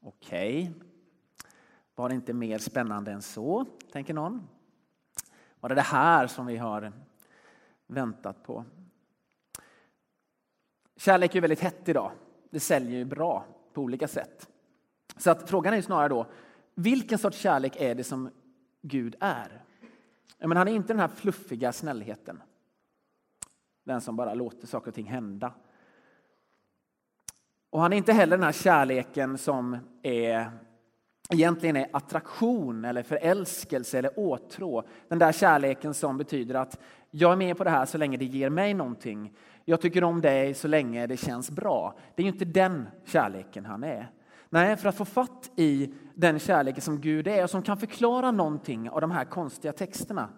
Okej. 0.00 0.70
Okay. 0.70 0.86
Var 1.94 2.08
det 2.08 2.14
inte 2.14 2.32
mer 2.32 2.58
spännande 2.58 3.12
än 3.12 3.22
så, 3.22 3.64
tänker 3.92 4.14
någon? 4.14 4.48
Var 5.60 5.68
det 5.68 5.74
det 5.74 5.80
här 5.80 6.26
som 6.26 6.46
vi 6.46 6.56
har 6.56 6.92
väntat 7.86 8.42
på? 8.42 8.64
Kärlek 10.96 11.34
är 11.34 11.40
väldigt 11.40 11.60
hett 11.60 11.88
idag. 11.88 12.12
Det 12.50 12.60
säljer 12.60 12.98
ju 12.98 13.04
bra 13.04 13.44
på 13.72 13.82
olika 13.82 14.08
sätt. 14.08 14.48
Så 15.16 15.30
att 15.30 15.50
frågan 15.50 15.74
är 15.74 15.82
snarare 15.82 16.08
då, 16.08 16.26
vilken 16.74 17.18
sorts 17.18 17.38
kärlek 17.38 17.76
är 17.76 17.94
det 17.94 18.04
som 18.04 18.30
Gud 18.82 19.16
är? 19.20 19.62
Men 20.38 20.56
han 20.56 20.68
är 20.68 20.72
inte 20.72 20.92
den 20.92 21.00
här 21.00 21.08
fluffiga 21.08 21.72
snällheten. 21.72 22.42
Den 23.84 24.00
som 24.00 24.16
bara 24.16 24.34
låter 24.34 24.66
saker 24.66 24.88
och 24.88 24.94
ting 24.94 25.06
hända. 25.06 25.52
Och 27.70 27.80
han 27.80 27.92
är 27.92 27.96
inte 27.96 28.12
heller 28.12 28.36
den 28.36 28.44
här 28.44 28.52
kärleken 28.52 29.38
som 29.38 29.76
är, 30.02 30.50
egentligen 31.30 31.76
är 31.76 31.88
attraktion 31.92 32.84
eller 32.84 33.02
förälskelse 33.02 33.98
eller 33.98 34.18
åtrå. 34.18 34.82
Den 35.08 35.18
där 35.18 35.32
kärleken 35.32 35.94
som 35.94 36.18
betyder 36.18 36.54
att 36.54 36.78
jag 37.10 37.32
är 37.32 37.36
med 37.36 37.56
på 37.56 37.64
det 37.64 37.70
här 37.70 37.86
så 37.86 37.98
länge 37.98 38.16
det 38.16 38.24
ger 38.24 38.50
mig 38.50 38.74
någonting. 38.74 39.32
Jag 39.64 39.80
tycker 39.80 40.04
om 40.04 40.20
dig 40.20 40.54
så 40.54 40.68
länge 40.68 41.06
det 41.06 41.16
känns 41.16 41.50
bra. 41.50 41.94
Det 42.14 42.22
är 42.22 42.24
ju 42.24 42.32
inte 42.32 42.44
den 42.44 42.88
kärleken 43.04 43.64
han 43.64 43.84
är. 43.84 44.10
Nej, 44.48 44.76
för 44.76 44.88
att 44.88 44.96
få 44.96 45.04
fatt 45.04 45.50
i 45.56 45.94
den 46.14 46.38
kärleken 46.38 46.82
som 46.82 47.00
Gud 47.00 47.28
är 47.28 47.44
och 47.44 47.50
som 47.50 47.62
kan 47.62 47.76
förklara 47.76 48.30
någonting 48.30 48.90
av 48.90 49.00
de 49.00 49.10
här 49.10 49.24
konstiga 49.24 49.72
texterna. 49.72 50.28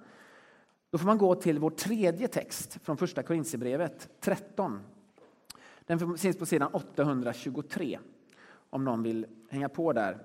Då 0.90 0.98
får 0.98 1.06
man 1.06 1.18
gå 1.18 1.34
till 1.34 1.58
vår 1.58 1.70
tredje 1.70 2.28
text 2.28 2.78
från 2.82 2.96
första 2.96 3.22
Korintierbrevet 3.22 4.08
13. 4.20 4.80
Den 5.80 6.18
finns 6.18 6.38
på 6.38 6.46
sidan 6.46 6.70
823 6.72 7.98
om 8.70 8.84
någon 8.84 9.02
vill 9.02 9.26
hänga 9.50 9.68
på 9.68 9.92
där. 9.92 10.18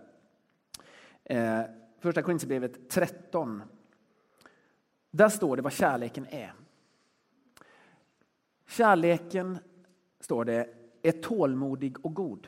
Eh, 1.25 1.61
första 1.99 2.21
Korinthierbrevet 2.21 2.89
13. 2.89 3.63
Där 5.11 5.29
står 5.29 5.55
det 5.55 5.61
vad 5.61 5.73
kärleken 5.73 6.27
är. 6.29 6.53
Kärleken, 8.67 9.57
står 10.19 10.45
det, 10.45 10.69
är 11.01 11.11
tålmodig 11.11 12.05
och 12.05 12.13
god. 12.13 12.47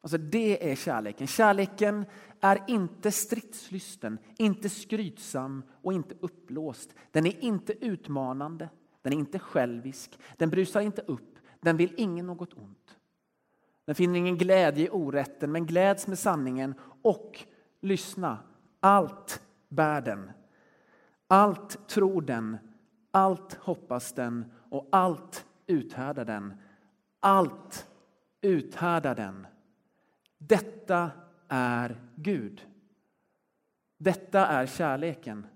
Alltså 0.00 0.18
det 0.18 0.70
är 0.70 0.76
kärleken. 0.76 1.26
Kärleken 1.26 2.04
är 2.40 2.64
inte 2.68 3.12
stridslysten, 3.12 4.18
inte 4.38 4.68
skrytsam 4.68 5.62
och 5.82 5.92
inte 5.92 6.14
uppblåst. 6.20 6.94
Den 7.10 7.26
är 7.26 7.44
inte 7.44 7.84
utmanande, 7.86 8.68
den 9.02 9.12
är 9.12 9.16
inte 9.16 9.38
självisk, 9.38 10.18
den 10.36 10.50
brusar 10.50 10.80
inte 10.80 11.02
upp, 11.02 11.38
den 11.60 11.76
vill 11.76 11.94
ingen 11.96 12.26
något 12.26 12.54
ont. 12.54 12.96
Den 13.84 13.94
finner 13.94 14.18
ingen 14.18 14.38
glädje 14.38 14.86
i 14.86 14.90
orätten, 14.90 15.52
men 15.52 15.66
gläds 15.66 16.06
med 16.06 16.18
sanningen 16.18 16.74
och, 17.02 17.44
lyssna, 17.80 18.38
allt 18.80 19.42
bär 19.68 20.00
den. 20.00 20.30
Allt 21.26 21.88
tror 21.88 22.22
den, 22.22 22.58
allt 23.10 23.54
hoppas 23.54 24.12
den 24.12 24.52
och 24.70 24.88
allt 24.92 25.46
uthärdar 25.66 26.24
den. 26.24 26.54
Allt 27.20 27.88
uthärdar 28.40 29.14
den. 29.14 29.46
Detta 30.38 31.10
är 31.48 32.00
Gud. 32.14 32.66
Detta 33.98 34.46
är 34.46 34.66
kärleken. 34.66 35.46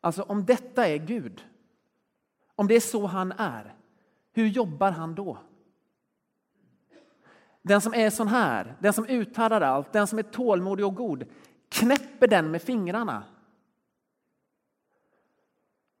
Alltså 0.00 0.22
om 0.22 0.44
detta 0.44 0.88
är 0.88 0.96
Gud, 0.96 1.44
om 2.54 2.66
det 2.68 2.74
är 2.74 2.80
så 2.80 3.06
han 3.06 3.32
är, 3.32 3.74
hur 4.38 4.46
jobbar 4.46 4.90
han 4.90 5.14
då? 5.14 5.38
Den 7.62 7.80
som 7.80 7.94
är 7.94 8.10
sån 8.10 8.28
här, 8.28 8.76
den 8.80 8.92
som 8.92 9.06
uthärdar 9.06 9.60
allt, 9.60 9.92
den 9.92 10.06
som 10.06 10.18
är 10.18 10.22
tålmodig 10.22 10.86
och 10.86 10.94
god, 10.94 11.24
knäpper 11.68 12.28
den 12.28 12.50
med 12.50 12.62
fingrarna. 12.62 13.24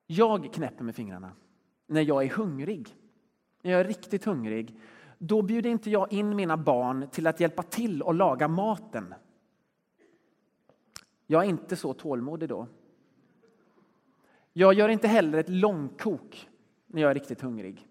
Jag 0.06 0.52
knäpper 0.52 0.84
med 0.84 0.94
fingrarna 0.94 1.32
när 1.86 2.00
jag 2.00 2.24
är 2.24 2.28
hungrig. 2.28 2.96
När 3.62 3.72
jag 3.72 3.80
är 3.80 3.84
riktigt 3.84 4.24
hungrig, 4.24 4.80
då 5.18 5.42
bjuder 5.42 5.70
inte 5.70 5.90
jag 5.90 6.12
in 6.12 6.36
mina 6.36 6.56
barn 6.56 7.08
till 7.10 7.26
att 7.26 7.40
hjälpa 7.40 7.62
till 7.62 8.02
och 8.02 8.14
laga 8.14 8.48
maten. 8.48 9.14
Jag 11.26 11.44
är 11.44 11.48
inte 11.48 11.76
så 11.76 11.94
tålmodig 11.94 12.48
då. 12.48 12.66
Jag 14.52 14.74
gör 14.74 14.88
inte 14.88 15.08
heller 15.08 15.38
ett 15.38 15.48
långkok 15.48 16.48
när 16.86 17.02
jag 17.02 17.10
är 17.10 17.14
riktigt 17.14 17.40
hungrig. 17.40 17.87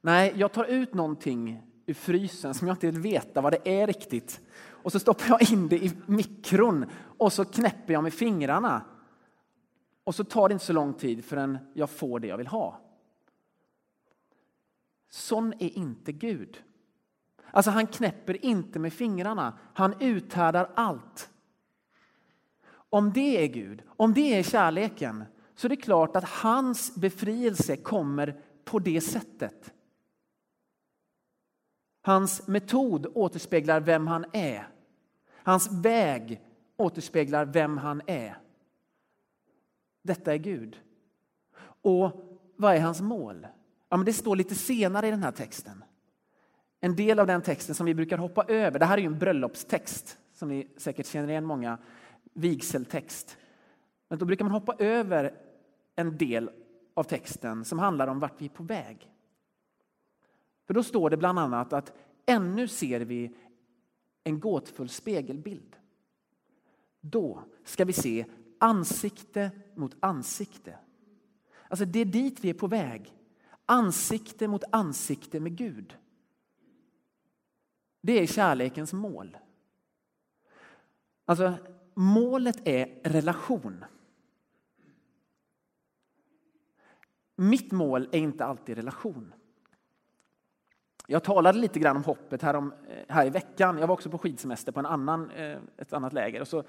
Nej, 0.00 0.32
jag 0.36 0.52
tar 0.52 0.64
ut 0.64 0.94
någonting 0.94 1.62
ur 1.86 1.94
frysen 1.94 2.54
som 2.54 2.68
jag 2.68 2.74
inte 2.74 2.86
vill 2.86 3.00
veta 3.00 3.40
vad 3.40 3.52
det 3.52 3.80
är 3.80 3.86
riktigt. 3.86 4.40
Och 4.66 4.92
så 4.92 4.98
stoppar 4.98 5.26
jag 5.28 5.52
in 5.52 5.68
det 5.68 5.84
i 5.84 5.92
mikron 6.06 6.86
och 7.18 7.32
så 7.32 7.44
knäpper 7.44 7.92
jag 7.92 8.02
med 8.02 8.14
fingrarna. 8.14 8.84
Och 10.04 10.14
så 10.14 10.24
tar 10.24 10.48
det 10.48 10.52
inte 10.52 10.64
så 10.64 10.72
lång 10.72 10.94
tid 10.94 11.24
förrän 11.24 11.58
jag 11.74 11.90
får 11.90 12.20
det 12.20 12.26
jag 12.28 12.36
vill 12.36 12.46
ha. 12.46 12.80
Sån 15.10 15.52
är 15.52 15.78
inte 15.78 16.12
Gud. 16.12 16.62
Alltså 17.50 17.70
han 17.70 17.86
knäpper 17.86 18.44
inte 18.44 18.78
med 18.78 18.92
fingrarna, 18.92 19.58
han 19.74 19.94
uthärdar 20.00 20.70
allt. 20.74 21.30
Om 22.70 23.12
det 23.12 23.44
är 23.44 23.46
Gud, 23.46 23.82
om 23.96 24.14
det 24.14 24.38
är 24.38 24.42
kärleken, 24.42 25.24
så 25.54 25.66
är 25.66 25.68
det 25.68 25.76
klart 25.76 26.16
att 26.16 26.28
hans 26.28 26.94
befrielse 26.94 27.76
kommer 27.76 28.40
på 28.64 28.78
det 28.78 29.00
sättet. 29.00 29.72
Hans 32.08 32.46
metod 32.46 33.06
återspeglar 33.14 33.80
vem 33.80 34.06
han 34.06 34.24
är. 34.32 34.68
Hans 35.42 35.72
väg 35.72 36.40
återspeglar 36.76 37.44
vem 37.44 37.78
han 37.78 38.02
är. 38.06 38.38
Detta 40.02 40.34
är 40.34 40.38
Gud. 40.38 40.80
Och 41.82 42.12
vad 42.56 42.74
är 42.74 42.80
hans 42.80 43.00
mål? 43.00 43.46
Ja, 43.88 43.96
men 43.96 44.06
det 44.06 44.12
står 44.12 44.36
lite 44.36 44.54
senare 44.54 45.08
i 45.08 45.10
den 45.10 45.22
här 45.22 45.32
texten. 45.32 45.84
En 46.80 46.96
del 46.96 47.18
av 47.18 47.26
den 47.26 47.42
texten 47.42 47.74
som 47.74 47.86
vi 47.86 47.94
brukar 47.94 48.18
hoppa 48.18 48.44
över. 48.44 48.78
Det 48.78 48.86
här 48.86 48.98
är 48.98 49.02
ju 49.02 49.06
en 49.06 49.18
bröllopstext 49.18 50.18
som 50.34 50.48
ni 50.48 50.68
säkert 50.76 51.06
känner 51.06 51.28
igen 51.28 51.44
många. 51.44 51.78
Vigseltext. 52.32 53.36
Men 54.08 54.18
då 54.18 54.24
brukar 54.24 54.44
man 54.44 54.52
hoppa 54.52 54.74
över 54.78 55.34
en 55.96 56.16
del 56.16 56.50
av 56.94 57.04
texten 57.04 57.64
som 57.64 57.78
handlar 57.78 58.06
om 58.06 58.18
vart 58.18 58.40
vi 58.40 58.44
är 58.44 58.50
på 58.50 58.62
väg. 58.62 59.10
För 60.68 60.74
då 60.74 60.82
står 60.82 61.10
det 61.10 61.16
bland 61.16 61.38
annat 61.38 61.72
att 61.72 61.92
ännu 62.26 62.68
ser 62.68 63.00
vi 63.00 63.36
en 64.24 64.40
gåtfull 64.40 64.88
spegelbild. 64.88 65.76
Då 67.00 67.42
ska 67.64 67.84
vi 67.84 67.92
se 67.92 68.26
ansikte 68.58 69.50
mot 69.74 69.96
ansikte. 70.00 70.78
Alltså 71.68 71.84
det 71.84 71.98
är 71.98 72.04
dit 72.04 72.40
vi 72.40 72.50
är 72.50 72.54
på 72.54 72.66
väg. 72.66 73.14
Ansikte 73.66 74.48
mot 74.48 74.64
ansikte 74.72 75.40
med 75.40 75.56
Gud. 75.56 75.96
Det 78.00 78.12
är 78.12 78.26
kärlekens 78.26 78.92
mål. 78.92 79.36
Alltså, 81.24 81.54
målet 81.94 82.68
är 82.68 83.00
relation. 83.04 83.84
Mitt 87.36 87.72
mål 87.72 88.08
är 88.12 88.18
inte 88.18 88.44
alltid 88.44 88.76
relation. 88.76 89.34
Jag 91.10 91.22
talade 91.22 91.58
lite 91.58 91.78
grann 91.78 91.96
om 91.96 92.04
hoppet 92.04 92.42
här, 92.42 92.56
om, 92.56 92.72
eh, 92.88 93.14
här 93.14 93.26
i 93.26 93.30
veckan. 93.30 93.78
Jag 93.78 93.86
var 93.86 93.92
också 93.92 94.10
på 94.10 94.18
skidsemester 94.18 94.72
på 94.72 94.80
en 94.80 94.86
annan, 94.86 95.30
eh, 95.30 95.58
ett 95.76 95.92
annat 95.92 96.12
läger. 96.12 96.40
Och 96.40 96.48
så 96.48 96.64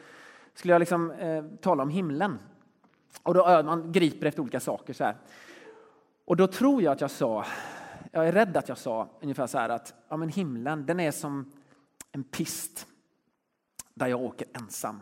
skulle 0.53 0.73
jag 0.73 0.79
liksom, 0.79 1.11
eh, 1.11 1.43
tala 1.61 1.83
om 1.83 1.89
himlen. 1.89 2.39
Och 3.23 3.33
då, 3.33 3.63
man 3.63 3.91
griper 3.91 4.27
efter 4.27 4.41
olika 4.41 4.59
saker. 4.59 4.93
så 4.93 5.03
här. 5.03 5.15
Och 6.25 6.35
då 6.35 6.47
tror 6.47 6.81
jag 6.81 6.91
att 6.91 7.01
jag 7.01 7.11
sa, 7.11 7.45
jag 8.11 8.27
är 8.27 8.31
rädd 8.31 8.57
att 8.57 8.69
jag 8.69 8.77
sa 8.77 9.09
ungefär 9.21 9.47
så 9.47 9.57
här 9.57 9.69
att 9.69 9.93
ja, 10.09 10.17
men 10.17 10.29
himlen 10.29 10.85
den 10.85 10.99
är 10.99 11.11
som 11.11 11.51
en 12.11 12.23
pist 12.23 12.87
där 13.93 14.07
jag 14.07 14.21
åker 14.21 14.47
ensam. 14.53 15.01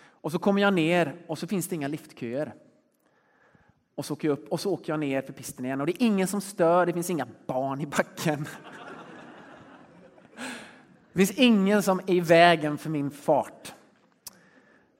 Och 0.00 0.32
så 0.32 0.38
kommer 0.38 0.62
jag 0.62 0.74
ner 0.74 1.24
och 1.26 1.38
så 1.38 1.46
finns 1.46 1.68
det 1.68 1.74
inga 1.74 1.88
liftköer. 1.88 2.54
Och 3.98 4.04
så 4.04 4.12
åker 4.12 4.28
jag 4.28 4.32
upp 4.38 4.48
och 4.48 4.60
så 4.60 4.72
åker 4.72 4.92
jag 4.92 5.00
ner 5.00 5.22
för 5.22 5.32
pisten 5.32 5.64
igen 5.64 5.80
och 5.80 5.86
det 5.86 6.02
är 6.02 6.06
ingen 6.06 6.28
som 6.28 6.40
stör, 6.40 6.86
det 6.86 6.92
finns 6.92 7.10
inga 7.10 7.26
barn 7.46 7.80
i 7.80 7.86
backen. 7.86 8.48
Det 11.12 11.26
finns 11.26 11.30
ingen 11.30 11.82
som 11.82 12.00
är 12.00 12.14
i 12.14 12.20
vägen 12.20 12.78
för 12.78 12.90
min 12.90 13.10
fart. 13.10 13.74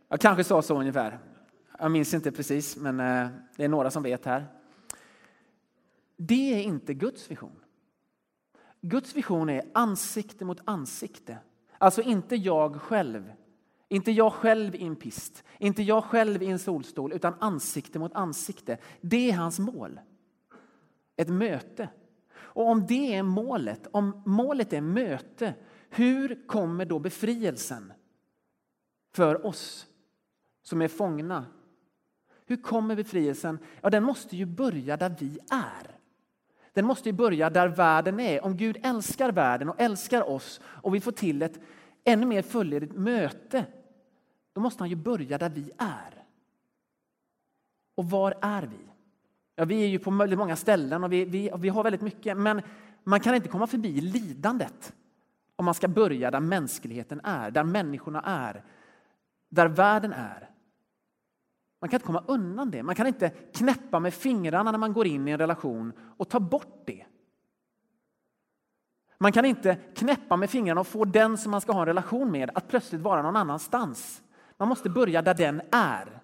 Jag 0.09 0.21
kanske 0.21 0.45
sa 0.45 0.63
så 0.63 0.81
ungefär. 0.81 1.19
Jag 1.79 1.91
minns 1.91 2.15
inte 2.15 2.33
precis, 2.33 2.77
men 2.77 3.01
eh, 3.01 3.29
det 3.57 3.65
är 3.65 3.69
några 3.69 3.91
som 3.91 4.03
vet 4.03 4.25
här. 4.25 4.47
Det 6.17 6.55
är 6.55 6.63
inte 6.63 6.95
Guds 6.95 7.31
vision. 7.31 7.61
Guds 8.81 9.17
vision 9.17 9.49
är 9.51 9.65
ansikte 9.75 10.45
mot 10.45 10.61
ansikte. 10.65 11.39
Alltså 11.79 12.03
inte 12.03 12.37
jag 12.37 12.81
själv, 12.81 13.33
inte 13.89 14.13
jag 14.13 14.33
själv 14.33 14.75
i 14.75 14.85
en 14.85 14.97
pist, 14.97 15.45
inte 15.59 15.83
jag 15.83 16.05
själv 16.05 16.43
i 16.43 16.47
en 16.47 16.59
solstol, 16.59 17.13
utan 17.13 17.35
ansikte 17.41 17.99
mot 17.99 18.15
ansikte. 18.15 18.79
Det 19.01 19.31
är 19.31 19.37
hans 19.37 19.59
mål. 19.59 20.01
Ett 21.17 21.29
möte. 21.29 21.89
Och 22.37 22.69
om 22.69 22.87
det 22.87 23.15
är 23.15 23.23
målet, 23.23 23.89
om 23.91 24.23
målet 24.27 24.73
är 24.73 24.81
möte, 24.81 25.55
hur 25.91 26.47
kommer 26.47 26.85
då 26.85 26.99
befrielsen 26.99 27.93
för 29.15 29.47
oss 29.47 29.87
som 30.63 30.83
är 30.83 30.89
fångna? 30.89 31.47
Hur 32.47 32.57
kommer 32.57 32.97
befrielsen? 32.97 33.59
Ja, 33.81 33.91
den 33.91 34.05
måste 34.05 34.37
ju 34.37 34.47
börja 34.47 34.97
där 34.97 35.17
vi 35.21 35.39
är. 35.51 35.99
Den 36.73 36.87
måste 36.87 37.09
ju 37.09 37.13
börja 37.13 37.51
där 37.51 37.69
världen 37.69 38.21
är. 38.21 38.45
Om 38.45 38.57
Gud 38.57 38.77
älskar 38.83 39.33
världen 39.33 39.69
och 39.69 39.81
älskar 39.81 40.29
oss 40.29 40.61
och 40.65 40.95
vi 40.95 41.01
får 41.01 41.13
till 41.13 41.43
ett 41.43 41.61
ännu 42.05 42.27
mer 42.27 42.43
fullödigt 42.43 42.93
möte, 42.93 43.65
då 44.59 44.63
måste 44.63 44.83
han 44.83 44.91
ju 44.91 44.97
börja 44.97 45.39
där 45.39 45.49
vi 45.49 45.71
är. 45.79 46.25
Och 47.95 48.11
var 48.11 48.35
är 48.41 48.63
vi? 48.63 48.79
Ja, 49.55 49.65
vi 49.65 49.83
är 49.83 49.87
ju 49.87 49.99
på 49.99 50.11
väldigt 50.11 50.39
många 50.39 50.57
ställen 50.57 51.05
och 51.05 51.13
vi, 51.13 51.25
vi, 51.25 51.51
vi 51.59 51.69
har 51.69 51.83
väldigt 51.83 52.01
mycket, 52.01 52.37
men 52.37 52.63
man 53.05 53.21
kan 53.21 53.35
inte 53.35 53.49
komma 53.49 53.67
förbi 53.67 54.01
lidandet 54.01 54.95
om 55.57 55.65
man 55.65 55.75
ska 55.75 55.89
börja 55.89 56.31
där 56.31 56.41
mänskligheten 56.41 57.21
är, 57.25 57.51
där 57.51 57.65
människorna 57.65 58.21
är, 58.21 58.65
där 59.49 59.69
världen 59.69 60.13
är. 60.13 60.51
Man 61.81 61.91
kan 61.91 61.97
inte 61.97 62.07
komma 62.07 62.25
undan 62.27 62.71
det. 62.71 62.83
Man 62.83 62.95
kan 62.95 63.07
inte 63.07 63.31
knäppa 63.31 64.01
med 64.01 64.15
fingrarna 64.15 64.71
när 64.71 64.79
man 64.79 64.93
går 64.93 65.07
in 65.07 65.29
i 65.29 65.31
en 65.31 65.39
relation 65.39 65.93
och 66.17 66.29
ta 66.29 66.41
bort 66.41 66.83
det. 66.87 67.05
Man 69.19 69.33
kan 69.33 69.45
inte 69.45 69.75
knäppa 69.75 70.37
med 70.37 70.51
fingrarna 70.51 70.81
och 70.81 70.87
få 70.87 71.05
den 71.05 71.39
som 71.39 71.51
man 71.51 71.61
ska 71.61 71.73
ha 71.73 71.81
en 71.81 71.87
relation 71.87 72.31
med 72.31 72.51
att 72.55 72.69
plötsligt 72.69 73.01
vara 73.01 73.23
någon 73.23 73.37
annanstans. 73.37 74.23
Man 74.59 74.69
måste 74.69 74.91
börja 74.91 75.23
där 75.23 75.35
den 75.35 75.63
är. 75.73 76.21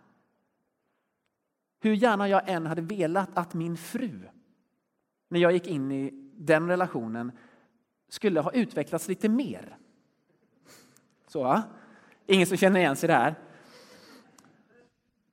Hur 1.81 1.95
gärna 1.95 2.29
jag 2.29 2.49
än 2.49 2.67
hade 2.67 2.83
velat 2.83 3.29
att 3.35 3.55
min 3.55 3.77
fru, 3.77 4.21
när 5.29 5.41
jag 5.41 5.53
gick 5.53 5.67
in 5.67 5.93
i 5.93 6.11
den 6.37 6.69
relationen, 6.69 7.33
skulle 8.09 8.41
ha 8.41 8.53
utvecklats 8.53 9.09
lite 9.09 9.29
mer. 9.29 9.77
Så, 11.27 11.43
va? 11.43 11.63
Ingen 12.27 12.47
som 12.47 12.57
känner 12.57 12.81
igen 12.81 12.97
sig 12.97 13.09
där. 13.09 13.35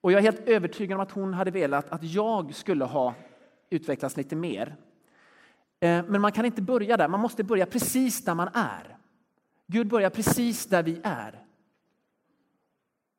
Och 0.02 0.12
jag 0.12 0.18
är 0.20 0.24
helt 0.24 0.48
övertygad 0.48 0.96
om 0.96 1.02
att 1.02 1.12
hon 1.12 1.34
hade 1.34 1.52
velat 1.52 1.90
att 1.90 2.04
jag 2.04 2.56
skulle 2.56 2.86
ha 2.86 3.14
utvecklats 3.70 4.18
lite 4.18 4.36
mer. 4.36 4.76
Eh, 5.80 6.06
men 6.08 6.22
man 6.22 6.32
kan 6.32 6.46
inte 6.46 6.62
börja 6.62 6.98
där, 6.98 7.08
man 7.08 7.20
måste 7.20 7.44
börja 7.44 7.66
precis 7.66 8.26
där 8.26 8.36
man 8.36 8.50
är. 8.54 8.98
Gud 9.68 9.88
börjar 9.88 10.10
precis 10.10 10.66
där 10.66 10.84
vi 10.84 11.02
är. 11.04 11.46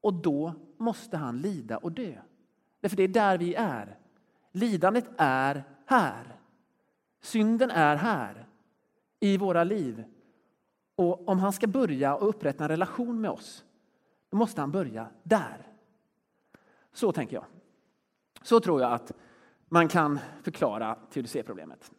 Och 0.03 0.15
då 0.15 0.55
måste 0.77 1.17
han 1.17 1.41
lida 1.41 1.77
och 1.77 1.93
dö. 1.93 2.15
Därför 2.81 2.97
det 2.97 3.03
är 3.03 3.09
där 3.09 3.39
vi 3.39 3.55
är. 3.55 3.99
Lidandet 4.53 5.05
är 5.17 5.65
här. 5.87 6.37
Synden 7.21 7.71
är 7.71 7.97
här, 7.97 8.47
i 9.21 9.37
våra 9.37 9.65
liv. 9.65 10.05
Och 10.95 11.29
om 11.29 11.39
han 11.39 11.53
ska 11.53 11.67
börja 11.67 12.15
och 12.15 12.29
upprätta 12.29 12.65
en 12.65 12.69
relation 12.71 13.21
med 13.21 13.31
oss, 13.31 13.65
då 14.31 14.37
måste 14.37 14.61
han 14.61 14.71
börja 14.71 15.09
där. 15.23 15.67
Så 16.93 17.13
tänker 17.13 17.37
jag. 17.37 17.45
Så 18.43 18.61
tror 18.61 18.81
jag 18.81 18.93
att 18.93 19.13
man 19.69 19.89
kan 19.89 20.19
förklara 20.43 20.99
teodicéproblemet. 21.11 21.91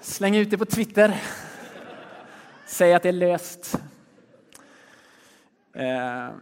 Släng 0.00 0.36
ut 0.36 0.50
det 0.50 0.58
på 0.58 0.64
Twitter. 0.64 1.22
Säg 2.66 2.94
att 2.94 3.02
det 3.02 3.08
är 3.08 3.12
löst. 3.12 3.80
Eh, 5.76 6.34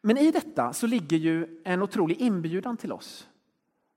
men 0.00 0.18
i 0.18 0.30
detta 0.30 0.72
så 0.72 0.86
ligger 0.86 1.16
ju 1.16 1.60
en 1.64 1.82
otrolig 1.82 2.20
inbjudan 2.20 2.76
till 2.76 2.92
oss 2.92 3.28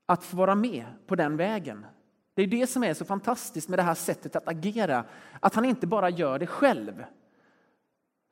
att 0.06 0.24
få 0.24 0.38
vara 0.38 0.56
med 0.56 0.86
på 1.08 1.15
den 1.15 1.38
vägen. 1.38 1.86
Det 2.34 2.43
är 2.43 2.48
det 2.48 2.67
som 2.67 2.84
är 2.84 2.93
så 2.93 3.06
fantastiskt 3.06 3.69
med 3.69 3.80
det 3.80 3.84
här 3.84 3.93
sättet 3.93 4.36
att 4.36 4.48
agera, 4.48 5.06
att 5.39 5.56
han 5.56 5.65
inte 5.65 5.88
bara 5.88 6.10
gör 6.10 6.39
det 6.39 6.48
själv, 6.48 7.06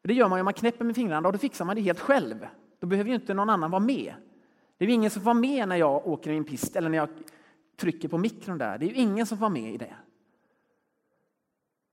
det 0.04 0.14
gör 0.14 0.30
man 0.30 0.40
ju, 0.40 0.44
man 0.44 0.54
knäpper 0.54 0.86
med 0.86 0.96
fingrarna 0.96 1.28
och 1.28 1.34
då 1.34 1.40
fixar 1.40 1.66
man 1.66 1.76
det 1.76 1.82
helt 1.82 2.00
själv. 2.00 2.48
Då 2.80 2.88
behöver 2.88 3.10
ju 3.10 3.16
inte 3.16 3.34
någon 3.34 3.50
annan 3.50 3.72
vara 3.72 3.80
med. 3.80 4.14
Det 4.78 4.86
är 4.86 4.88
ju 4.88 4.94
ingen 4.94 5.12
som 5.12 5.22
får 5.22 5.34
med 5.34 5.68
när 5.68 5.76
jag 5.76 6.08
åker 6.08 6.32
i 6.32 6.38
en 6.38 6.44
pist 6.44 6.76
eller 6.76 6.90
när 6.90 6.98
jag 6.98 7.10
trycker 7.78 8.08
på 8.08 8.18
mikron 8.18 8.58
där. 8.58 8.78
Det 8.78 8.86
är 8.86 8.88
ju 8.88 8.96
ingen 8.96 9.26
som 9.26 9.38
får 9.38 9.50
med 9.50 9.74
i 9.74 9.78
det. 9.78 9.96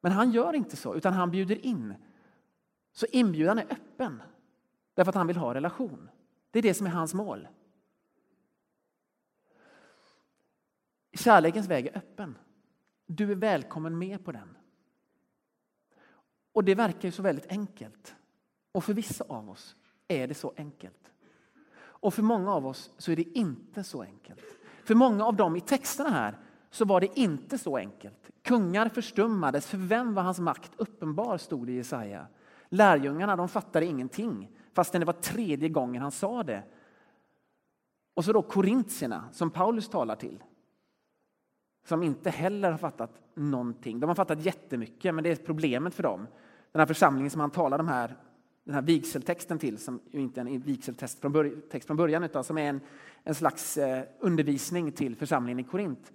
Men 0.00 0.12
han 0.12 0.30
gör 0.30 0.52
inte 0.52 0.76
så, 0.76 0.94
utan 0.94 1.12
han 1.12 1.30
bjuder 1.30 1.66
in. 1.66 1.94
Så 2.92 3.06
inbjudan 3.06 3.58
är 3.58 3.72
öppen. 3.72 4.22
Därför 4.94 5.08
att 5.08 5.14
han 5.14 5.26
vill 5.26 5.36
ha 5.36 5.54
relation. 5.54 6.10
Det 6.50 6.58
är 6.58 6.62
det 6.62 6.74
som 6.74 6.86
är 6.86 6.90
hans 6.90 7.14
mål. 7.14 7.48
Kärlekens 11.12 11.66
väg 11.66 11.86
är 11.86 11.96
öppen. 11.96 12.38
Du 13.06 13.30
är 13.32 13.36
välkommen 13.36 13.98
med 13.98 14.24
på 14.24 14.32
den. 14.32 14.56
Och 16.52 16.64
det 16.64 16.74
verkar 16.74 17.08
ju 17.08 17.12
så 17.12 17.22
väldigt 17.22 17.46
enkelt. 17.46 18.14
Och 18.72 18.84
för 18.84 18.94
vissa 18.94 19.24
av 19.28 19.50
oss 19.50 19.76
är 20.08 20.28
det 20.28 20.34
så 20.34 20.54
enkelt. 20.56 21.12
Och 21.76 22.14
för 22.14 22.22
många 22.22 22.52
av 22.54 22.66
oss 22.66 22.90
så 22.98 23.12
är 23.12 23.16
det 23.16 23.38
inte 23.38 23.84
så 23.84 24.02
enkelt. 24.02 24.44
För 24.84 24.94
många 24.94 25.24
av 25.24 25.36
dem 25.36 25.56
i 25.56 25.60
texterna 25.60 26.10
här 26.10 26.38
så 26.70 26.84
var 26.84 27.00
det 27.00 27.18
inte 27.18 27.58
så 27.58 27.76
enkelt. 27.76 28.30
Kungar 28.42 28.88
förstummades, 28.88 29.66
för 29.66 29.78
vem 29.78 30.14
var 30.14 30.22
hans 30.22 30.40
makt 30.40 30.72
uppenbar, 30.76 31.38
stod 31.38 31.66
det 31.66 31.72
i 31.72 31.76
Jesaja. 31.76 32.26
Lärjungarna 32.68 33.36
de 33.36 33.48
fattade 33.48 33.86
ingenting, 33.86 34.50
fastän 34.72 35.00
det 35.00 35.04
var 35.04 35.12
tredje 35.12 35.68
gången 35.68 36.02
han 36.02 36.10
sa 36.10 36.42
det. 36.42 36.62
Och 38.14 38.24
så 38.24 38.32
då 38.32 38.42
korintierna 38.42 39.24
som 39.32 39.50
Paulus 39.50 39.88
talar 39.88 40.16
till. 40.16 40.42
Som 41.86 42.02
inte 42.02 42.30
heller 42.30 42.70
har 42.70 42.78
fattat 42.78 43.10
någonting. 43.34 44.00
De 44.00 44.06
har 44.06 44.14
fattat 44.14 44.44
jättemycket, 44.44 45.14
men 45.14 45.24
det 45.24 45.30
är 45.30 45.36
problemet 45.36 45.94
för 45.94 46.02
dem. 46.02 46.26
Den 46.72 46.80
här 46.80 46.86
församlingen 46.86 47.30
som 47.30 47.40
han 47.40 47.50
talar 47.50 47.78
de 47.78 47.88
här, 47.88 48.16
den 48.64 48.74
här 48.74 48.82
vigseltexten 48.82 49.58
till, 49.58 49.78
som 49.78 50.00
ju 50.10 50.20
inte 50.20 50.40
är 50.40 50.44
en 50.46 50.60
vigseltext 50.60 51.20
från, 51.20 51.32
början, 51.32 51.62
text 51.70 51.86
från 51.86 51.96
början, 51.96 52.24
utan 52.24 52.44
som 52.44 52.58
är 52.58 52.68
en, 52.68 52.80
en 53.24 53.34
slags 53.34 53.76
eh, 53.76 54.04
undervisning 54.18 54.92
till 54.92 55.16
församlingen 55.16 55.58
i 55.58 55.64
Korint. 55.64 56.12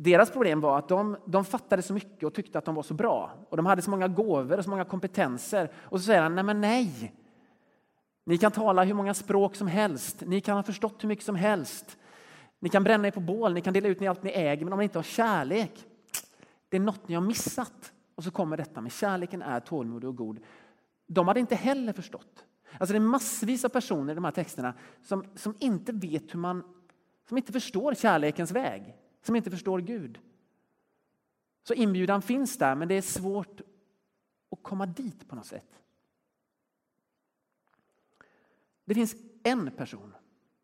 Deras 0.00 0.30
problem 0.30 0.60
var 0.60 0.78
att 0.78 0.88
de, 0.88 1.16
de 1.24 1.44
fattade 1.44 1.82
så 1.82 1.94
mycket 1.94 2.22
och 2.22 2.34
tyckte 2.34 2.58
att 2.58 2.64
de 2.64 2.74
var 2.74 2.82
så 2.82 2.94
bra. 2.94 3.30
Och 3.50 3.56
de 3.56 3.66
hade 3.66 3.82
så 3.82 3.90
många 3.90 4.08
gåvor 4.08 4.58
och 4.58 4.64
så 4.64 4.70
många 4.70 4.84
kompetenser. 4.84 5.70
Och 5.76 6.00
så 6.00 6.04
säger 6.04 6.22
han, 6.22 6.34
nej 6.34 6.44
men 6.44 6.60
nej. 6.60 7.14
Ni 8.26 8.38
kan 8.38 8.52
tala 8.52 8.84
hur 8.84 8.94
många 8.94 9.14
språk 9.14 9.56
som 9.56 9.66
helst. 9.66 10.22
Ni 10.26 10.40
kan 10.40 10.56
ha 10.56 10.62
förstått 10.62 11.04
hur 11.04 11.08
mycket 11.08 11.24
som 11.24 11.36
helst. 11.36 11.98
Ni 12.58 12.68
kan 12.68 12.84
bränna 12.84 13.08
er 13.08 13.10
på 13.10 13.20
bål, 13.20 13.54
ni 13.54 13.60
kan 13.60 13.72
dela 13.72 13.88
ut 13.88 14.02
allt 14.02 14.22
ni 14.22 14.30
äger, 14.30 14.64
men 14.64 14.72
om 14.72 14.78
ni 14.78 14.84
inte 14.84 14.98
har 14.98 15.02
kärlek, 15.02 15.86
det 16.68 16.76
är 16.76 16.80
något 16.80 17.08
ni 17.08 17.14
har 17.14 17.22
missat. 17.22 17.92
Och 18.14 18.24
så 18.24 18.30
kommer 18.30 18.56
detta 18.56 18.80
med 18.80 18.92
kärleken 18.92 19.42
är 19.42 19.60
tålmodig 19.60 20.08
och 20.08 20.16
god. 20.16 20.40
De 21.06 21.28
hade 21.28 21.40
inte 21.40 21.54
heller 21.54 21.92
förstått. 21.92 22.44
Alltså 22.78 22.92
det 22.92 22.98
är 22.98 23.00
massvis 23.00 23.64
av 23.64 23.68
personer 23.68 24.12
i 24.12 24.14
de 24.14 24.24
här 24.24 24.30
texterna 24.30 24.74
som, 25.02 25.24
som 25.34 25.54
inte 25.58 25.92
vet 25.92 26.34
hur 26.34 26.38
man, 26.38 26.62
som 27.28 27.36
inte 27.36 27.52
förstår 27.52 27.94
kärlekens 27.94 28.50
väg 28.50 28.94
som 29.22 29.36
inte 29.36 29.50
förstår 29.50 29.78
Gud. 29.80 30.20
Så 31.62 31.74
inbjudan 31.74 32.22
finns 32.22 32.58
där, 32.58 32.74
men 32.74 32.88
det 32.88 32.94
är 32.94 33.02
svårt 33.02 33.60
att 34.50 34.62
komma 34.62 34.86
dit 34.86 35.28
på 35.28 35.36
något 35.36 35.46
sätt. 35.46 35.82
Det 38.84 38.94
finns 38.94 39.16
en 39.42 39.70
person 39.70 40.14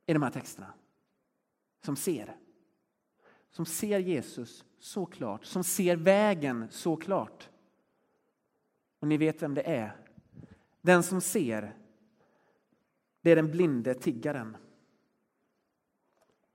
i 0.06 0.12
de 0.12 0.22
här 0.22 0.30
texterna 0.30 0.74
som 1.80 1.96
ser. 1.96 2.36
Som 3.50 3.66
ser 3.66 3.98
Jesus 3.98 4.64
så 4.78 5.06
klart, 5.06 5.44
som 5.44 5.64
ser 5.64 5.96
vägen 5.96 6.68
så 6.70 6.96
klart. 6.96 7.50
Och 8.98 9.08
ni 9.08 9.16
vet 9.16 9.42
vem 9.42 9.54
det 9.54 9.62
är. 9.62 9.96
Den 10.80 11.02
som 11.02 11.20
ser, 11.20 11.76
det 13.20 13.30
är 13.30 13.36
den 13.36 13.50
blinde 13.50 13.94
tiggaren. 13.94 14.56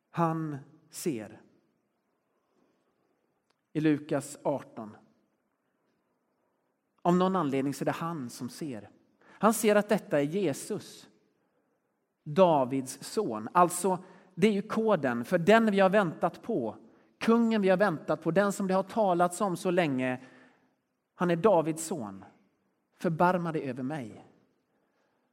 Han 0.10 0.58
ser 0.90 1.42
i 3.74 3.80
Lukas 3.80 4.38
18. 4.44 4.96
Av 7.02 7.16
någon 7.16 7.36
anledning 7.36 7.74
så 7.74 7.84
är 7.84 7.86
det 7.86 7.92
han 7.92 8.30
som 8.30 8.50
ser. 8.50 8.90
Han 9.28 9.54
ser 9.54 9.76
att 9.76 9.90
detta 9.90 10.20
är 10.20 10.24
Jesus, 10.24 11.10
Davids 12.24 13.04
son. 13.04 13.50
Alltså, 13.52 14.04
det 14.36 14.48
är 14.48 14.52
ju 14.52 14.62
koden 14.62 15.26
för 15.26 15.38
den 15.38 15.72
vi 15.72 15.80
har 15.80 15.90
väntat 15.90 16.42
på. 16.42 16.76
Kungen 17.18 17.62
vi 17.62 17.70
har 17.70 17.78
väntat 17.78 18.22
på, 18.22 18.32
den 18.32 18.52
som 18.52 18.68
det 18.68 18.74
har 18.74 18.84
talats 18.84 19.42
om 19.42 19.58
så 19.58 19.72
länge. 19.72 20.22
Han 21.16 21.32
är 21.32 21.36
Davids 21.36 21.86
son. 21.86 22.26
Förbarma 22.98 23.52
dig 23.52 23.70
över 23.70 23.84
mig. 23.84 24.26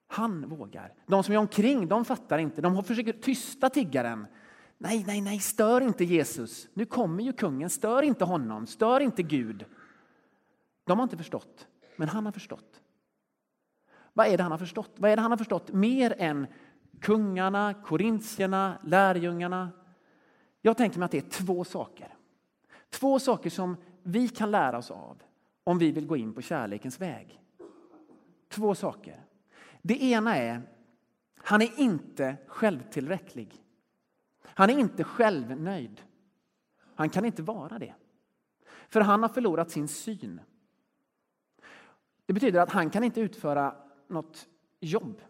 Han 0.07 0.49
vågar. 0.49 0.95
De 1.07 1.23
som 1.23 1.35
är 1.35 1.39
omkring 1.39 1.89
de 1.89 2.05
fattar 2.05 2.39
inte. 2.39 2.61
De 2.61 2.85
försöker 2.85 3.13
tysta 3.13 3.71
tiggaren. 3.71 4.27
Nej, 4.79 5.05
nej, 5.07 5.21
nej, 5.21 5.39
stör 5.39 5.81
inte 5.81 6.05
Jesus. 6.05 6.69
Nu 6.75 6.85
kommer 6.85 7.23
ju 7.23 7.33
kungen, 7.33 7.71
stör 7.71 8.03
inte 8.03 8.25
honom, 8.25 8.67
stör 8.67 9.01
inte 9.01 9.23
Gud. 9.23 9.65
De 10.85 10.99
har 10.99 11.05
inte 11.05 11.17
förstått, 11.17 11.67
men 11.97 12.09
han 12.09 12.25
har 12.25 12.33
förstått. 12.33 12.81
Vad 14.13 14.27
är 14.27 14.37
det 14.37 14.43
han 14.43 14.53
har 14.53 14.59
förstått? 14.59 14.93
Vad 14.97 15.11
är 15.11 15.17
det 15.17 15.23
han 15.23 15.31
har 15.31 15.39
förstått 15.39 15.73
mer 15.73 16.15
än 16.19 16.47
kungarna, 17.01 17.75
korintierna, 17.75 18.79
lärjungarna? 18.85 19.71
Jag 20.63 20.77
tänker 20.77 20.99
mig 20.99 21.05
att 21.05 21.11
det 21.11 21.19
är 21.19 21.31
två 21.31 21.65
saker. 21.65 22.15
Två 22.91 23.19
saker 23.19 23.51
som 23.51 23.77
vi 24.03 24.29
kan 24.29 24.51
lära 24.51 24.79
oss 24.79 24.91
av 24.91 25.23
om 25.65 25.79
vi 25.79 25.93
vill 25.93 26.07
gå 26.07 26.17
in 26.17 26.33
på 26.33 26.43
kärlekens 26.43 27.01
väg. 27.01 27.41
Två 28.49 28.75
saker. 28.75 29.25
Det 29.83 30.03
ena 30.03 30.37
är, 30.37 30.63
han 31.37 31.63
är 31.63 31.81
inte 31.81 32.37
självtillräcklig. 32.47 33.63
Han 34.59 34.71
är 34.71 34.79
inte 34.79 35.05
självnöjd. 35.05 36.03
Han 36.95 37.11
kan 37.11 37.25
inte 37.25 37.43
vara 37.43 37.79
det. 37.79 37.95
För 38.89 39.01
han 39.01 39.23
har 39.23 39.29
förlorat 39.29 39.71
sin 39.71 39.89
syn. 39.89 40.41
Det 42.27 42.33
betyder 42.33 42.61
att 42.61 42.71
han 42.71 42.91
kan 42.91 43.05
inte 43.05 43.21
utföra 43.21 43.75
något 44.09 44.49
jobb. 44.81 45.21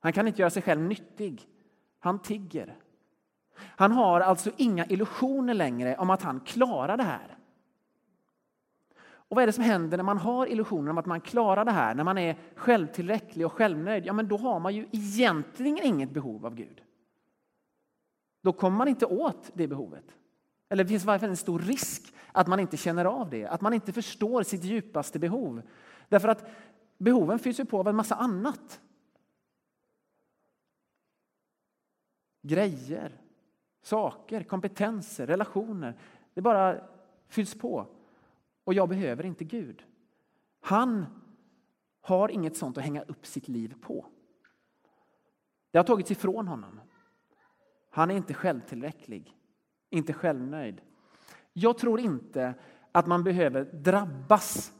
Han 0.00 0.12
kan 0.12 0.28
inte 0.28 0.40
göra 0.40 0.50
sig 0.50 0.62
själv 0.62 0.80
nyttig. 0.80 1.48
Han 1.98 2.18
tigger. 2.18 2.76
Han 3.56 3.92
har 3.92 4.20
alltså 4.20 4.50
inga 4.56 4.86
illusioner 4.86 5.54
längre 5.54 5.96
om 5.96 6.10
att 6.10 6.22
han 6.22 6.40
klarar 6.40 6.96
det 6.96 7.02
här. 7.02 7.38
Och 9.00 9.36
vad 9.36 9.42
är 9.42 9.46
det 9.46 9.52
som 9.52 9.64
händer 9.64 9.96
när 9.96 10.04
man 10.04 10.18
har 10.18 10.46
illusioner 10.46 10.90
om 10.90 10.98
att 10.98 11.06
man 11.06 11.20
klarar 11.20 11.64
det 11.64 11.70
här, 11.70 11.94
när 11.94 12.04
man 12.04 12.18
är 12.18 12.36
självtillräcklig 12.54 13.46
och 13.46 13.52
självnöjd? 13.52 14.06
Ja, 14.06 14.12
men 14.12 14.28
då 14.28 14.36
har 14.36 14.60
man 14.60 14.74
ju 14.74 14.88
egentligen 14.92 15.78
inget 15.82 16.10
behov 16.10 16.46
av 16.46 16.54
Gud 16.54 16.82
då 18.42 18.52
kommer 18.52 18.78
man 18.78 18.88
inte 18.88 19.06
åt 19.06 19.50
det 19.54 19.68
behovet. 19.68 20.16
Eller 20.68 20.84
det 20.84 20.88
finns 20.88 21.02
i 21.02 21.06
varje 21.06 21.20
fall 21.20 21.28
en 21.28 21.36
stor 21.36 21.58
risk 21.58 22.14
att 22.32 22.46
man 22.46 22.60
inte 22.60 22.76
känner 22.76 23.04
av 23.04 23.30
det, 23.30 23.46
att 23.46 23.60
man 23.60 23.72
inte 23.72 23.92
förstår 23.92 24.42
sitt 24.42 24.64
djupaste 24.64 25.18
behov. 25.18 25.62
Därför 26.08 26.28
att 26.28 26.50
behoven 26.98 27.38
fylls 27.38 27.60
ju 27.60 27.64
på 27.64 27.78
av 27.78 27.88
en 27.88 27.96
massa 27.96 28.14
annat. 28.14 28.80
Grejer, 32.42 33.20
saker, 33.82 34.42
kompetenser, 34.42 35.26
relationer. 35.26 35.98
Det 36.34 36.40
bara 36.40 36.80
fylls 37.28 37.54
på. 37.54 37.86
Och 38.64 38.74
jag 38.74 38.88
behöver 38.88 39.26
inte 39.26 39.44
Gud. 39.44 39.84
Han 40.60 41.06
har 42.00 42.28
inget 42.28 42.56
sånt 42.56 42.78
att 42.78 42.84
hänga 42.84 43.02
upp 43.02 43.26
sitt 43.26 43.48
liv 43.48 43.74
på. 43.80 44.06
Det 45.70 45.78
har 45.78 45.84
tagits 45.84 46.10
ifrån 46.10 46.48
honom. 46.48 46.80
Han 47.94 48.10
är 48.10 48.16
inte 48.16 48.34
självtillräcklig, 48.34 49.36
inte 49.90 50.12
självnöjd. 50.12 50.80
Jag 51.52 51.78
tror 51.78 52.00
inte 52.00 52.54
att 52.92 53.06
man 53.06 53.24
behöver 53.24 53.64
drabbas 53.64 54.72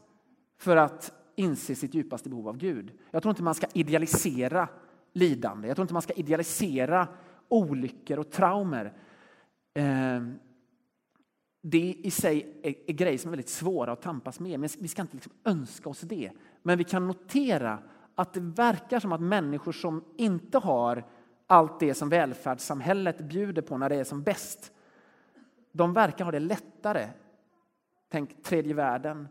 för 0.57 0.77
att 0.77 1.11
inse 1.35 1.75
sitt 1.75 1.93
djupaste 1.93 2.29
behov 2.29 2.47
av 2.47 2.57
Gud. 2.57 2.91
Jag 3.11 3.23
tror 3.23 3.29
inte 3.29 3.43
man 3.43 3.55
ska 3.55 3.67
idealisera 3.73 4.67
lidande. 5.13 5.67
Jag 5.67 5.77
tror 5.77 5.83
inte 5.83 5.93
man 5.93 6.01
ska 6.01 6.13
idealisera 6.13 7.07
olyckor 7.47 8.19
och 8.19 8.31
traumer. 8.31 8.93
Ehm, 9.73 10.39
det 11.61 11.95
i 12.03 12.11
sig 12.11 12.59
är, 12.63 12.93
grejer 12.93 13.17
som 13.17 13.29
är 13.29 13.31
väldigt 13.31 13.49
svåra 13.49 13.91
att 13.91 14.01
tampas 14.01 14.39
med, 14.39 14.59
men 14.59 14.69
vi 14.79 14.87
ska 14.87 15.01
inte 15.01 15.15
liksom 15.15 15.33
önska 15.43 15.89
oss 15.89 16.01
det. 16.01 16.31
Men 16.61 16.77
vi 16.77 16.83
kan 16.83 17.07
notera 17.07 17.79
att 18.15 18.33
det 18.33 18.39
verkar 18.39 18.99
som 18.99 19.11
att 19.11 19.21
människor 19.21 19.71
som 19.71 20.03
inte 20.17 20.57
har 20.57 21.05
allt 21.53 21.79
det 21.79 21.93
som 21.93 22.09
välfärdssamhället 22.09 23.17
bjuder 23.17 23.61
på 23.61 23.77
när 23.77 23.89
det 23.89 23.95
är 23.95 24.03
som 24.03 24.23
bäst. 24.23 24.71
De 25.71 25.93
verkar 25.93 26.25
ha 26.25 26.31
det 26.31 26.39
lättare. 26.39 27.09
Tänk 28.09 28.43
tredje 28.43 28.73
världen. 28.73 29.27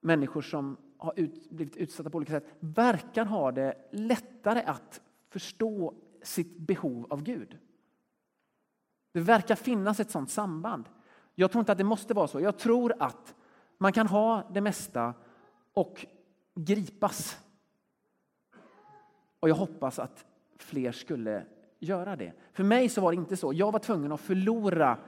Människor 0.00 0.42
som 0.42 0.76
har 0.98 1.12
ut, 1.16 1.50
blivit 1.50 1.76
utsatta 1.76 2.10
på 2.10 2.16
olika 2.16 2.32
sätt 2.32 2.46
verkar 2.60 3.24
ha 3.24 3.52
det 3.52 3.88
lättare 3.90 4.62
att 4.62 5.00
förstå 5.28 5.94
sitt 6.22 6.58
behov 6.58 7.06
av 7.10 7.22
Gud. 7.22 7.58
Det 9.12 9.20
verkar 9.20 9.54
finnas 9.54 10.00
ett 10.00 10.10
sådant 10.10 10.30
samband. 10.30 10.88
Jag 11.34 11.50
tror 11.52 11.60
inte 11.60 11.72
att 11.72 11.78
det 11.78 11.84
måste 11.84 12.14
vara 12.14 12.28
så. 12.28 12.40
Jag 12.40 12.58
tror 12.58 12.94
att 12.98 13.34
man 13.78 13.92
kan 13.92 14.06
ha 14.06 14.50
det 14.52 14.60
mesta 14.60 15.14
och 15.72 16.06
gripas. 16.54 17.38
Och 19.40 19.48
jag 19.48 19.54
hoppas 19.54 19.98
att 19.98 20.24
fler 20.62 20.92
skulle 20.92 21.46
göra 21.78 22.16
det. 22.16 22.32
För 22.52 22.64
mig 22.64 22.88
så 22.88 23.00
var 23.00 23.12
det 23.12 23.16
inte 23.16 23.36
så. 23.36 23.52
Jag 23.52 23.72
var 23.72 23.78
tvungen 23.78 24.12
att 24.12 24.20
förlora 24.20 24.98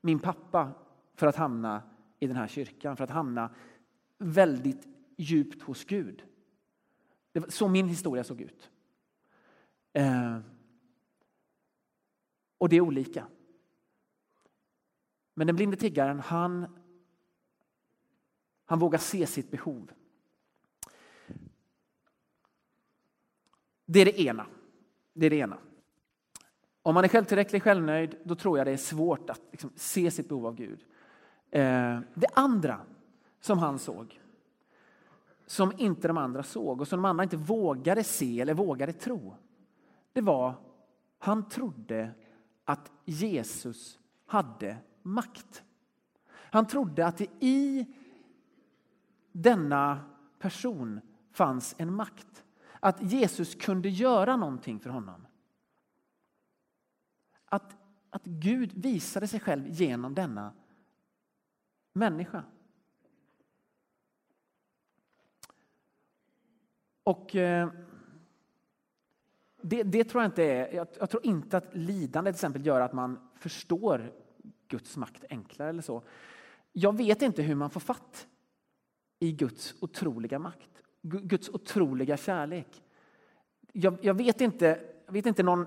min 0.00 0.18
pappa 0.18 0.70
för 1.14 1.26
att 1.26 1.36
hamna 1.36 1.82
i 2.20 2.26
den 2.26 2.36
här 2.36 2.46
kyrkan, 2.46 2.96
för 2.96 3.04
att 3.04 3.10
hamna 3.10 3.54
väldigt 4.18 4.86
djupt 5.16 5.62
hos 5.62 5.84
Gud. 5.84 6.24
Det 7.32 7.40
var 7.40 7.48
så 7.48 7.68
min 7.68 7.88
historia 7.88 8.24
såg 8.24 8.40
ut. 8.40 8.70
Eh, 9.92 10.38
och 12.58 12.68
det 12.68 12.76
är 12.76 12.80
olika. 12.80 13.26
Men 15.34 15.46
den 15.46 15.56
blinde 15.56 15.76
tiggaren, 15.76 16.20
han, 16.20 16.78
han 18.64 18.78
vågar 18.78 18.98
se 18.98 19.26
sitt 19.26 19.50
behov. 19.50 19.92
Det 23.84 24.00
är 24.00 24.04
det 24.04 24.20
ena. 24.20 24.46
Det 25.12 25.26
är 25.26 25.30
det 25.30 25.36
ena. 25.36 25.58
Om 26.82 26.94
man 26.94 27.04
är 27.04 27.08
självtillräcklig, 27.08 27.62
självnöjd, 27.62 28.16
då 28.24 28.34
tror 28.34 28.58
jag 28.58 28.66
det 28.66 28.70
är 28.70 28.76
svårt 28.76 29.30
att 29.30 29.40
liksom 29.50 29.70
se 29.76 30.10
sitt 30.10 30.28
behov 30.28 30.46
av 30.46 30.54
Gud. 30.54 30.84
Eh, 31.50 31.98
det 32.14 32.28
andra 32.34 32.80
som 33.40 33.58
han 33.58 33.78
såg, 33.78 34.20
som 35.46 35.72
inte 35.78 36.08
de 36.08 36.18
andra 36.18 36.42
såg 36.42 36.80
och 36.80 36.88
som 36.88 36.98
de 36.98 37.04
andra 37.04 37.24
inte 37.24 37.36
vågade 37.36 38.04
se 38.04 38.40
eller 38.40 38.54
vågade 38.54 38.92
tro, 38.92 39.34
det 40.12 40.20
var 40.20 40.54
Han 41.18 41.48
trodde 41.48 42.10
att 42.64 42.92
Jesus 43.04 43.98
hade 44.26 44.76
makt. 45.02 45.62
Han 46.32 46.66
trodde 46.66 47.06
att 47.06 47.16
det 47.16 47.28
i 47.40 47.86
denna 49.32 50.00
person 50.38 51.00
fanns 51.32 51.74
en 51.78 51.94
makt. 51.94 52.44
Att 52.84 53.12
Jesus 53.12 53.54
kunde 53.54 53.88
göra 53.88 54.36
någonting 54.36 54.80
för 54.80 54.90
honom. 54.90 55.26
Att, 57.44 57.76
att 58.10 58.24
Gud 58.24 58.72
visade 58.72 59.28
sig 59.28 59.40
själv 59.40 59.68
genom 59.68 60.14
denna 60.14 60.52
människa. 61.92 62.44
Och 67.02 67.36
eh, 67.36 67.72
det, 69.62 69.82
det, 69.82 70.04
tror 70.04 70.22
jag 70.22 70.28
inte 70.28 70.44
är, 70.44 70.74
jag, 70.74 70.86
jag, 70.98 71.10
tror 71.10 71.26
inte 71.26 71.56
att 71.56 71.74
lidande 71.74 72.30
till 72.30 72.36
exempel 72.36 72.66
gör 72.66 72.80
att 72.80 72.92
man 72.92 73.28
förstår 73.34 74.12
Guds 74.68 74.96
makt 74.96 75.24
enklare 75.30 75.68
eller 75.68 75.82
så. 75.82 76.02
Jag 76.72 76.96
vet 76.96 77.22
inte 77.22 77.42
hur 77.42 77.54
man 77.54 77.70
får 77.70 77.80
fatt 77.80 78.26
i 79.18 79.32
Guds 79.32 79.74
otroliga 79.80 80.38
makt, 80.38 80.71
Guds 81.02 81.48
otroliga 81.48 82.16
kärlek. 82.16 82.82
Jag, 83.72 83.98
jag, 84.02 84.14
vet 84.14 84.40
inte, 84.40 84.80
jag 85.06 85.12
vet 85.12 85.26
inte 85.26 85.42
någon 85.42 85.66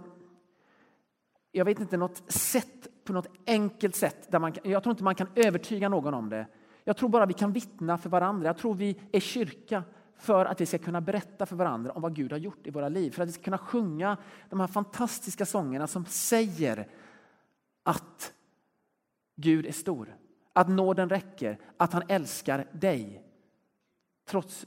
jag 1.52 1.66
vet 1.66 1.80
inte 1.80 1.98
något 1.98 2.32
sätt, 2.32 2.88
på 3.04 3.14
något 3.14 3.28
enkelt 3.48 3.96
sätt. 3.96 4.32
Där 4.32 4.40
man, 4.40 4.54
jag 4.64 4.84
tror 4.84 4.92
inte 4.92 5.04
man 5.04 5.16
kan 5.16 5.28
övertyga 5.36 5.90
någon 5.90 6.14
om 6.14 6.30
det. 6.30 6.48
Jag 6.84 6.98
tror 6.98 7.10
bara 7.10 7.26
vi 7.26 7.34
kan 7.34 7.54
vittna 7.54 7.98
för 7.98 8.10
varandra. 8.10 8.48
Jag 8.48 8.58
tror 8.58 8.76
vi 8.76 9.02
är 9.12 9.20
kyrka 9.20 9.84
för 10.18 10.46
att 10.46 10.62
vi 10.62 10.66
ska 10.66 10.78
kunna 10.78 11.02
berätta 11.02 11.46
för 11.46 11.56
varandra 11.56 11.92
om 11.92 12.02
vad 12.02 12.16
Gud 12.16 12.32
har 12.32 12.40
gjort 12.40 12.68
i 12.68 12.72
våra 12.72 12.90
liv. 12.90 13.12
För 13.12 13.24
att 13.24 13.30
vi 13.30 13.32
ska 13.32 13.44
kunna 13.44 13.58
sjunga 13.58 14.18
de 14.50 14.60
här 14.60 14.68
fantastiska 14.68 15.46
sångerna 15.46 15.88
som 15.88 16.06
säger 16.06 16.88
att 17.84 18.34
Gud 19.36 19.66
är 19.66 19.72
stor, 19.72 20.16
att 20.54 20.70
nåden 20.70 21.10
räcker, 21.10 21.60
att 21.78 21.94
han 21.94 22.04
älskar 22.08 22.68
dig. 22.72 23.24
Trots 24.26 24.66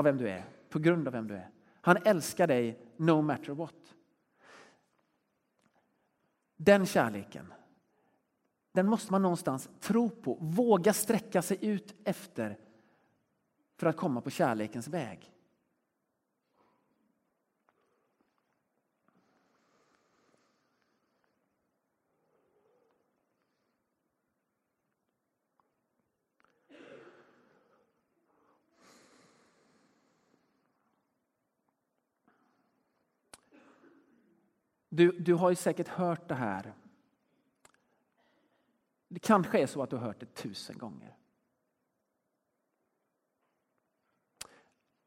av 0.00 0.04
vem 0.04 0.16
du 0.16 0.28
är, 0.28 0.44
på 0.68 0.78
grund 0.78 1.06
av 1.06 1.12
vem 1.12 1.26
du 1.26 1.34
är. 1.34 1.50
Han 1.80 1.96
älskar 2.04 2.46
dig 2.46 2.78
no 2.96 3.22
matter 3.22 3.52
what. 3.52 3.94
Den 6.56 6.86
kärleken, 6.86 7.52
den 8.72 8.86
måste 8.86 9.12
man 9.12 9.22
någonstans 9.22 9.68
tro 9.80 10.10
på, 10.10 10.38
våga 10.40 10.92
sträcka 10.92 11.42
sig 11.42 11.58
ut 11.66 11.94
efter 12.04 12.58
för 13.76 13.86
att 13.86 13.96
komma 13.96 14.20
på 14.20 14.30
kärlekens 14.30 14.88
väg. 14.88 15.32
Du, 34.92 35.12
du 35.12 35.34
har 35.34 35.50
ju 35.50 35.56
säkert 35.56 35.88
hört 35.88 36.28
det 36.28 36.34
här. 36.34 36.74
Det 39.08 39.20
kanske 39.20 39.58
är 39.58 39.66
så 39.66 39.82
att 39.82 39.90
du 39.90 39.96
har 39.96 40.06
hört 40.06 40.20
det 40.20 40.34
tusen 40.34 40.78
gånger. 40.78 41.16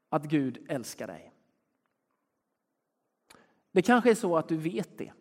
Att 0.08 0.24
Gud 0.24 0.66
älskar 0.68 1.06
dig. 1.06 1.32
Det 3.72 3.82
kanske 3.82 4.10
är 4.10 4.14
så 4.14 4.36
att 4.36 4.48
du 4.48 4.56
vet 4.56 4.98
det. 4.98 5.12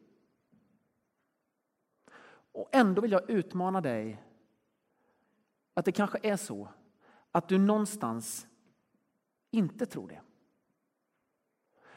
Och 2.51 2.69
ändå 2.71 3.01
vill 3.01 3.11
jag 3.11 3.29
utmana 3.29 3.81
dig 3.81 4.23
att 5.73 5.85
det 5.85 5.91
kanske 5.91 6.19
är 6.23 6.37
så 6.37 6.67
att 7.31 7.49
du 7.49 7.57
någonstans 7.57 8.47
inte 9.51 9.85
tror 9.85 10.07
det. 10.07 10.21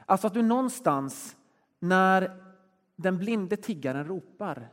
Alltså 0.07 0.27
att 0.27 0.35
du 0.35 0.43
någonstans 0.43 1.37
när 1.79 2.46
den 2.97 3.19
blinde 3.19 3.57
tiggaren 3.57 4.05
ropar 4.05 4.69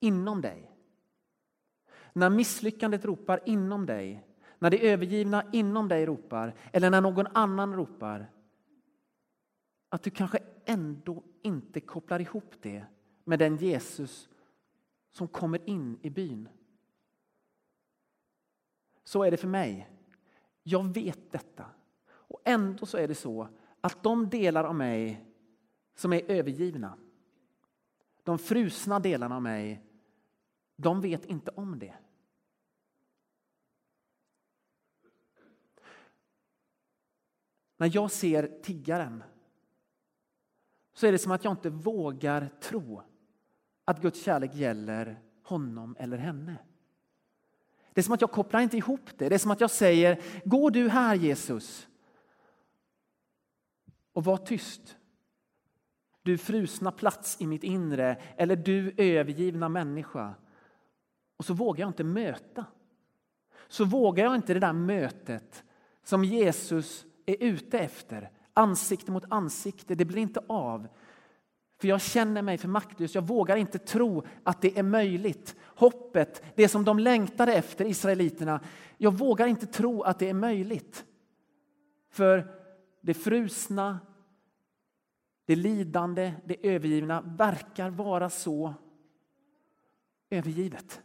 inom 0.00 0.40
dig. 0.40 0.70
När 2.12 2.30
misslyckandet 2.30 3.04
ropar 3.04 3.40
inom 3.46 3.86
dig, 3.86 4.26
när 4.58 4.70
det 4.70 4.90
övergivna 4.90 5.44
inom 5.52 5.88
dig 5.88 6.06
ropar 6.06 6.54
eller 6.72 6.90
när 6.90 7.00
någon 7.00 7.26
annan 7.26 7.74
ropar. 7.74 8.30
Att 9.88 10.02
du 10.02 10.10
kanske 10.10 10.38
ändå 10.64 11.22
inte 11.42 11.80
kopplar 11.80 12.20
ihop 12.20 12.54
det 12.60 12.84
med 13.24 13.38
den 13.38 13.56
Jesus 13.56 14.28
som 15.10 15.28
kommer 15.28 15.68
in 15.68 15.98
i 16.02 16.10
byn. 16.10 16.48
Så 19.04 19.24
är 19.24 19.30
det 19.30 19.36
för 19.36 19.48
mig. 19.48 19.90
Jag 20.62 20.94
vet 20.94 21.32
detta. 21.32 21.64
Och 22.08 22.40
ändå 22.44 22.86
så 22.86 22.98
är 22.98 23.08
det 23.08 23.14
så 23.14 23.48
att 23.80 24.02
de 24.02 24.28
delar 24.28 24.64
av 24.64 24.74
mig 24.74 25.24
som 25.94 26.12
är 26.12 26.30
övergivna 26.30 26.96
de 28.28 28.38
frusna 28.38 28.98
delarna 29.00 29.36
av 29.36 29.42
mig, 29.42 29.82
de 30.76 31.00
vet 31.00 31.24
inte 31.24 31.50
om 31.50 31.78
det. 31.78 31.94
När 37.76 37.90
jag 37.94 38.10
ser 38.10 38.60
tiggaren 38.62 39.22
så 40.92 41.06
är 41.06 41.12
det 41.12 41.18
som 41.18 41.32
att 41.32 41.44
jag 41.44 41.52
inte 41.52 41.70
vågar 41.70 42.50
tro 42.60 43.02
att 43.84 44.02
Guds 44.02 44.22
kärlek 44.22 44.54
gäller 44.54 45.22
honom 45.42 45.96
eller 45.98 46.18
henne. 46.18 46.56
Det 47.92 48.00
är 48.00 48.02
som 48.02 48.14
att 48.14 48.20
jag 48.20 48.32
kopplar 48.32 48.60
inte 48.60 48.76
ihop 48.76 49.18
det. 49.18 49.28
Det 49.28 49.34
är 49.34 49.38
som 49.38 49.50
att 49.50 49.60
jag 49.60 49.70
säger, 49.70 50.22
gå 50.44 50.70
du 50.70 50.88
här 50.88 51.14
Jesus 51.14 51.88
och 54.12 54.24
var 54.24 54.36
tyst 54.36 54.97
du 56.28 56.38
frusna 56.38 56.92
plats 56.92 57.36
i 57.40 57.46
mitt 57.46 57.64
inre 57.64 58.16
eller 58.36 58.56
du 58.56 58.94
övergivna 58.96 59.68
människa. 59.68 60.34
Och 61.36 61.44
så 61.44 61.54
vågar 61.54 61.80
jag 61.80 61.88
inte 61.88 62.04
möta. 62.04 62.64
Så 63.68 63.84
vågar 63.84 64.24
jag 64.24 64.34
inte 64.34 64.54
det 64.54 64.60
där 64.60 64.72
mötet 64.72 65.64
som 66.04 66.24
Jesus 66.24 67.06
är 67.26 67.36
ute 67.40 67.78
efter. 67.78 68.30
Ansikte 68.54 69.10
mot 69.10 69.24
ansikte, 69.28 69.94
det 69.94 70.04
blir 70.04 70.22
inte 70.22 70.40
av. 70.46 70.88
För 71.80 71.88
jag 71.88 72.00
känner 72.00 72.42
mig 72.42 72.58
för 72.58 72.68
maktlös. 72.68 73.14
Jag 73.14 73.26
vågar 73.26 73.56
inte 73.56 73.78
tro 73.78 74.22
att 74.42 74.62
det 74.62 74.78
är 74.78 74.82
möjligt. 74.82 75.56
Hoppet, 75.64 76.42
det 76.54 76.68
som 76.68 76.84
de 76.84 76.98
längtade 76.98 77.54
efter, 77.54 77.84
israeliterna. 77.84 78.60
Jag 78.96 79.18
vågar 79.18 79.46
inte 79.46 79.66
tro 79.66 80.02
att 80.02 80.18
det 80.18 80.28
är 80.28 80.34
möjligt. 80.34 81.04
För 82.10 82.54
det 83.00 83.14
frusna, 83.14 83.98
det 85.48 85.56
lidande, 85.56 86.34
det 86.44 86.66
övergivna 86.68 87.20
verkar 87.20 87.90
vara 87.90 88.30
så 88.30 88.74
övergivet. 90.30 91.02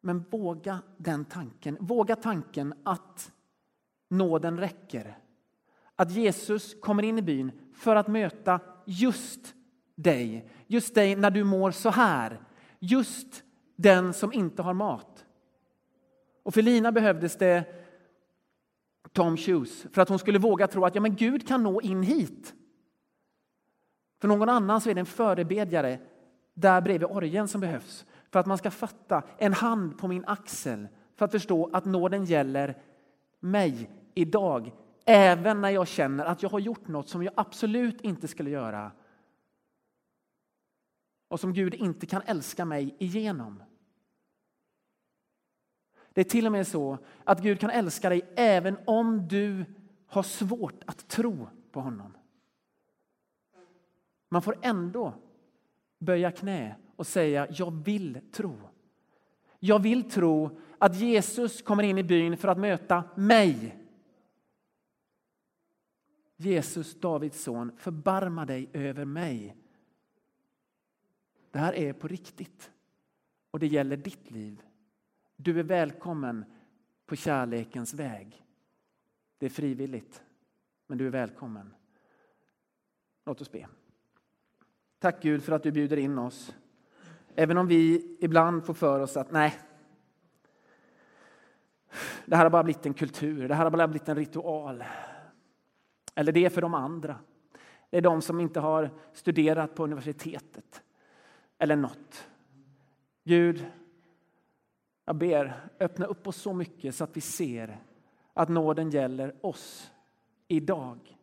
Men 0.00 0.24
våga 0.30 0.82
den 0.96 1.24
tanken. 1.24 1.76
Våga 1.80 2.16
tanken 2.16 2.74
att 2.82 3.32
nåden 4.08 4.58
räcker. 4.58 5.18
Att 5.96 6.10
Jesus 6.10 6.80
kommer 6.80 7.02
in 7.02 7.18
i 7.18 7.22
byn 7.22 7.52
för 7.74 7.96
att 7.96 8.08
möta 8.08 8.60
just 8.86 9.54
dig. 9.94 10.50
Just 10.66 10.94
dig 10.94 11.16
när 11.16 11.30
du 11.30 11.44
mår 11.44 11.70
så 11.70 11.90
här. 11.90 12.40
Just 12.78 13.42
den 13.76 14.12
som 14.12 14.32
inte 14.32 14.62
har 14.62 14.74
mat. 14.74 15.26
Och 16.42 16.54
för 16.54 16.62
Lina 16.62 16.92
behövdes 16.92 17.36
det 17.36 17.77
Tom 19.12 19.36
Shoes 19.36 19.86
för 19.92 20.02
att 20.02 20.08
hon 20.08 20.18
skulle 20.18 20.38
våga 20.38 20.66
tro 20.66 20.84
att 20.84 20.94
ja, 20.94 21.00
men 21.00 21.16
Gud 21.16 21.48
kan 21.48 21.62
nå 21.62 21.80
in 21.80 22.02
hit. 22.02 22.54
För 24.20 24.28
någon 24.28 24.48
annan 24.48 24.80
så 24.80 24.90
är 24.90 24.94
det 24.94 25.00
en 25.00 25.06
förebedjare 25.06 25.98
där 26.54 26.80
bredvid 26.80 27.08
orgeln 27.10 27.48
som 27.48 27.60
behövs 27.60 28.06
för 28.30 28.40
att 28.40 28.46
man 28.46 28.58
ska 28.58 28.70
fatta 28.70 29.22
en 29.38 29.52
hand 29.52 29.98
på 29.98 30.08
min 30.08 30.24
axel 30.24 30.88
för 31.16 31.24
att 31.24 31.30
förstå 31.30 31.70
att 31.72 31.84
nåden 31.84 32.24
gäller 32.24 32.82
mig 33.40 33.90
idag 34.14 34.72
även 35.04 35.60
när 35.60 35.70
jag 35.70 35.88
känner 35.88 36.24
att 36.24 36.42
jag 36.42 36.50
har 36.50 36.58
gjort 36.58 36.88
något 36.88 37.08
som 37.08 37.22
jag 37.22 37.32
absolut 37.36 38.00
inte 38.00 38.28
skulle 38.28 38.50
göra 38.50 38.92
och 41.28 41.40
som 41.40 41.52
Gud 41.52 41.74
inte 41.74 42.06
kan 42.06 42.22
älska 42.26 42.64
mig 42.64 42.96
igenom. 42.98 43.62
Det 46.18 46.22
är 46.22 46.24
till 46.24 46.46
och 46.46 46.52
med 46.52 46.66
så 46.66 46.98
att 47.24 47.42
Gud 47.42 47.60
kan 47.60 47.70
älska 47.70 48.08
dig 48.08 48.22
även 48.36 48.76
om 48.84 49.28
du 49.28 49.64
har 50.06 50.22
svårt 50.22 50.84
att 50.86 51.08
tro 51.08 51.48
på 51.72 51.80
honom. 51.80 52.16
Man 54.28 54.42
får 54.42 54.58
ändå 54.62 55.14
böja 55.98 56.32
knä 56.32 56.76
och 56.96 57.06
säga 57.06 57.46
jag 57.50 57.84
vill 57.84 58.20
tro. 58.32 58.56
Jag 59.58 59.82
vill 59.82 60.10
tro 60.10 60.60
att 60.78 60.96
Jesus 60.96 61.62
kommer 61.62 61.82
in 61.82 61.98
i 61.98 62.02
byn 62.02 62.36
för 62.36 62.48
att 62.48 62.58
möta 62.58 63.04
mig. 63.16 63.78
Jesus, 66.36 66.94
Davids 67.00 67.42
son, 67.42 67.72
förbarma 67.76 68.46
dig 68.46 68.70
över 68.72 69.04
mig. 69.04 69.56
Det 71.50 71.58
här 71.58 71.72
är 71.72 71.92
på 71.92 72.08
riktigt 72.08 72.70
och 73.50 73.58
det 73.58 73.66
gäller 73.66 73.96
ditt 73.96 74.30
liv. 74.30 74.62
Du 75.40 75.58
är 75.58 75.62
välkommen 75.62 76.44
på 77.06 77.16
kärlekens 77.16 77.94
väg. 77.94 78.44
Det 79.38 79.46
är 79.46 79.50
frivilligt, 79.50 80.22
men 80.86 80.98
du 80.98 81.06
är 81.06 81.10
välkommen. 81.10 81.74
Låt 83.26 83.40
oss 83.40 83.52
be. 83.52 83.68
Tack 84.98 85.22
Gud 85.22 85.42
för 85.42 85.52
att 85.52 85.62
du 85.62 85.72
bjuder 85.72 85.96
in 85.96 86.18
oss. 86.18 86.54
Även 87.34 87.58
om 87.58 87.66
vi 87.66 88.16
ibland 88.20 88.66
får 88.66 88.74
för 88.74 89.00
oss 89.00 89.16
att 89.16 89.30
nej, 89.30 89.54
det 92.24 92.36
här 92.36 92.44
har 92.44 92.50
bara 92.50 92.64
blivit 92.64 92.86
en 92.86 92.94
kultur, 92.94 93.48
det 93.48 93.54
här 93.54 93.64
har 93.64 93.70
bara 93.70 93.88
blivit 93.88 94.08
en 94.08 94.16
ritual. 94.16 94.84
Eller 96.14 96.32
det 96.32 96.44
är 96.44 96.50
för 96.50 96.60
de 96.60 96.74
andra. 96.74 97.18
Det 97.90 97.96
är 97.96 98.02
de 98.02 98.22
som 98.22 98.40
inte 98.40 98.60
har 98.60 98.90
studerat 99.12 99.74
på 99.74 99.84
universitetet 99.84 100.82
eller 101.58 101.76
något. 101.76 102.28
Gud, 103.24 103.66
jag 105.08 105.16
ber, 105.16 105.70
öppna 105.80 106.06
upp 106.06 106.26
oss 106.26 106.36
så 106.36 106.52
mycket 106.52 106.94
så 106.94 107.04
att 107.04 107.16
vi 107.16 107.20
ser 107.20 107.80
att 108.32 108.48
nåden 108.48 108.90
gäller 108.90 109.34
oss 109.40 109.90
idag. 110.48 111.16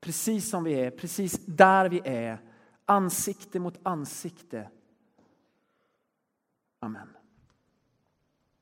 Precis 0.00 0.50
som 0.50 0.64
vi 0.64 0.74
är, 0.74 0.90
precis 0.90 1.46
där 1.46 1.88
vi 1.88 2.00
är, 2.04 2.38
ansikte 2.84 3.60
mot 3.60 3.78
ansikte. 3.82 4.70
Amen. 6.78 7.08